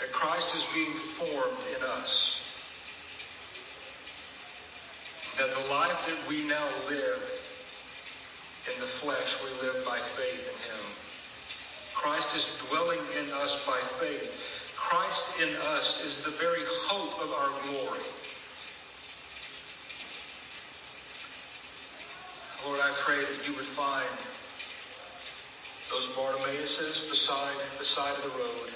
That 0.00 0.12
Christ 0.12 0.54
is 0.54 0.64
being 0.74 0.92
formed 0.92 1.58
in 1.76 1.82
us. 1.82 2.42
That 5.38 5.50
the 5.50 5.70
life 5.70 6.06
that 6.06 6.28
we 6.28 6.44
now 6.44 6.66
live 6.88 7.22
in 8.74 8.80
the 8.80 8.86
flesh, 8.86 9.36
we 9.44 9.66
live 9.66 9.84
by 9.84 9.98
faith 10.00 10.40
in 10.40 10.58
him. 10.72 10.84
Christ 11.94 12.36
is 12.36 12.58
dwelling 12.68 13.00
in 13.20 13.30
us 13.32 13.66
by 13.66 13.78
faith. 13.98 14.30
Christ 14.76 15.40
in 15.40 15.54
us 15.74 16.04
is 16.04 16.24
the 16.24 16.30
very 16.42 16.62
hope 16.64 17.20
of 17.22 17.30
our 17.32 17.50
glory. 17.66 18.06
Lord, 22.66 22.80
I 22.80 22.92
pray 22.98 23.20
that 23.20 23.48
you 23.48 23.54
would 23.54 23.64
find 23.64 24.08
those 25.90 26.06
Bartimaeuses 26.08 27.08
beside 27.10 27.56
the 27.78 27.84
side 27.84 28.14
of 28.16 28.22
the 28.22 28.38
road, 28.38 28.70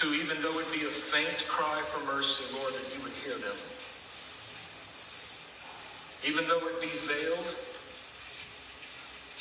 who, 0.00 0.12
even 0.14 0.40
though 0.42 0.58
it 0.58 0.66
be 0.72 0.86
a 0.86 0.90
faint 0.90 1.46
cry 1.48 1.82
for 1.92 2.04
mercy, 2.04 2.54
Lord, 2.58 2.74
that 2.74 2.96
you 2.96 3.02
would 3.02 3.12
hear 3.12 3.34
them. 3.34 3.56
Even 6.24 6.46
though 6.46 6.58
it 6.58 6.80
be 6.80 6.90
veiled, 7.06 7.56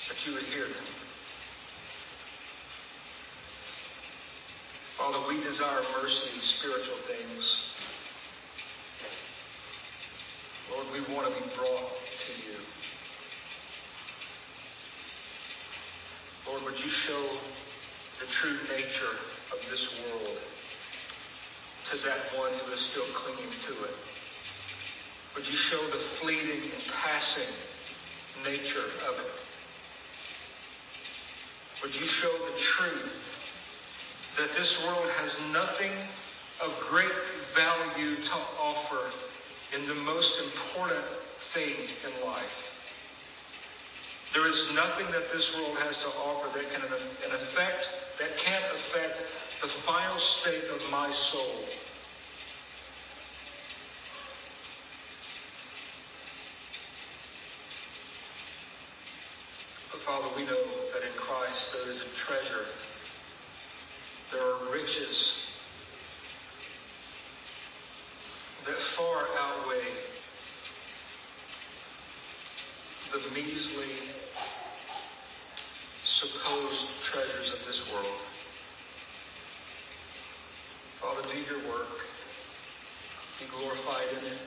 that 0.07 0.25
you 0.25 0.33
would 0.33 0.43
hear 0.43 0.63
them. 0.63 0.85
Father, 4.97 5.19
we 5.27 5.41
desire 5.41 5.81
mercy 6.01 6.35
in 6.35 6.41
spiritual 6.41 6.97
things. 7.07 7.69
Lord, 10.71 10.87
we 10.93 11.13
want 11.13 11.27
to 11.27 11.41
be 11.41 11.49
brought 11.55 11.89
to 12.19 12.31
you. 12.33 12.57
Lord, 16.49 16.63
would 16.63 16.83
you 16.83 16.89
show 16.89 17.21
the 18.19 18.25
true 18.25 18.57
nature 18.75 19.15
of 19.51 19.59
this 19.69 20.01
world 20.03 20.39
to 21.85 21.97
that 21.97 22.17
one 22.35 22.51
who 22.65 22.71
is 22.71 22.79
still 22.79 23.05
clinging 23.13 23.51
to 23.67 23.73
it? 23.83 23.95
Would 25.35 25.47
you 25.47 25.55
show 25.55 25.81
the 25.89 25.97
fleeting 25.97 26.71
and 26.73 26.83
passing 27.03 27.53
nature 28.43 28.85
of 29.07 29.19
it? 29.19 29.41
Would 31.83 31.99
you 31.99 32.07
show 32.07 32.31
the 32.51 32.57
truth 32.57 33.15
that 34.37 34.51
this 34.53 34.83
world 34.87 35.07
has 35.19 35.39
nothing 35.53 35.91
of 36.63 36.77
great 36.89 37.11
value 37.53 38.15
to 38.15 38.35
offer 38.59 39.11
in 39.75 39.87
the 39.87 39.95
most 39.95 40.43
important 40.43 41.05
thing 41.37 41.75
in 41.75 42.25
life? 42.25 42.78
There 44.33 44.47
is 44.47 44.73
nothing 44.75 45.07
that 45.11 45.31
this 45.31 45.57
world 45.57 45.77
has 45.79 46.01
to 46.01 46.07
offer 46.07 46.57
that 46.57 46.69
can 46.69 46.81
an 46.83 47.35
effect 47.35 47.89
that 48.19 48.37
can't 48.37 48.63
affect 48.73 49.23
the 49.61 49.67
final 49.67 50.17
state 50.19 50.65
of 50.69 50.81
my 50.91 51.09
soul. 51.09 51.65
Father, 60.09 60.27
we 60.35 60.43
know 60.43 60.63
that 60.91 61.03
in 61.03 61.13
Christ 61.15 61.71
there 61.71 61.91
is 61.91 62.01
a 62.01 62.15
treasure. 62.15 62.65
There 64.31 64.41
are 64.41 64.71
riches 64.73 65.51
that 68.65 68.79
far 68.79 69.27
outweigh 69.37 70.08
the 73.11 73.19
measly 73.33 73.87
supposed 76.03 76.87
treasures 77.01 77.53
of 77.53 77.65
this 77.65 77.91
world. 77.91 78.19
Father, 80.99 81.21
do 81.23 81.39
your 81.39 81.71
work. 81.71 81.99
Be 83.39 83.45
glorified 83.57 84.07
in 84.19 84.31
it. 84.31 84.37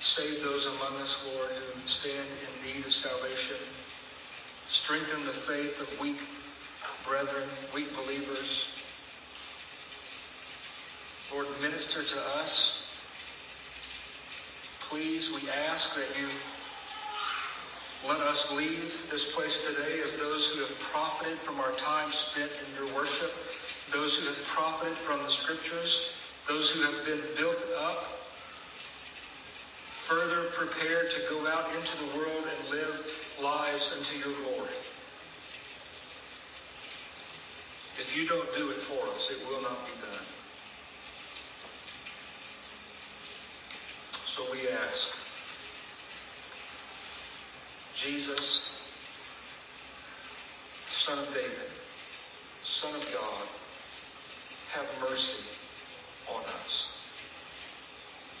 Save 0.00 0.42
those 0.42 0.66
among 0.66 1.00
us, 1.00 1.28
Lord, 1.34 1.50
who 1.50 1.88
stand 1.88 2.28
in 2.44 2.76
need 2.76 2.86
of 2.86 2.92
salvation. 2.92 3.56
Strengthen 4.68 5.24
the 5.26 5.32
faith 5.32 5.80
of 5.80 6.00
weak 6.00 6.20
brethren, 7.08 7.48
weak 7.74 7.88
believers. 7.96 8.76
Lord, 11.32 11.46
minister 11.60 12.02
to 12.04 12.20
us. 12.38 12.90
Please, 14.88 15.32
we 15.34 15.48
ask 15.50 15.96
that 15.96 16.06
you 16.20 16.28
let 18.06 18.20
us 18.20 18.54
leave 18.56 19.06
this 19.10 19.32
place 19.34 19.66
today 19.66 20.00
as 20.02 20.16
those 20.16 20.54
who 20.54 20.60
have 20.60 20.78
profited 20.92 21.38
from 21.38 21.58
our 21.60 21.72
time 21.72 22.12
spent 22.12 22.50
in 22.50 22.84
your 22.84 22.94
worship, 22.94 23.32
those 23.92 24.16
who 24.16 24.26
have 24.26 24.44
profited 24.44 24.96
from 24.98 25.22
the 25.22 25.30
scriptures, 25.30 26.12
those 26.46 26.70
who 26.70 26.82
have 26.82 27.04
been 27.04 27.20
built 27.36 27.62
up, 27.76 28.04
further 30.04 30.44
prepared 30.52 31.10
to 31.10 31.20
go 31.28 31.46
out 31.48 31.74
into 31.74 31.96
the 31.98 32.18
world 32.18 32.44
and 32.46 32.70
live 32.70 33.12
lives 33.42 33.94
unto 33.96 34.16
your 34.16 34.38
glory. 34.42 34.70
If 37.98 38.16
you 38.16 38.28
don't 38.28 38.48
do 38.54 38.70
it 38.70 38.80
for 38.80 39.08
us, 39.14 39.30
it 39.30 39.38
will 39.50 39.60
not 39.60 39.84
be 39.84 39.92
done. 40.00 40.24
So 44.12 44.44
we 44.52 44.68
ask, 44.68 45.27
Jesus, 48.02 48.80
Son 50.88 51.18
of 51.18 51.34
David, 51.34 51.50
Son 52.62 52.94
of 52.94 53.06
God, 53.12 53.48
have 54.72 54.86
mercy 55.00 55.44
on 56.32 56.44
us. 56.64 56.97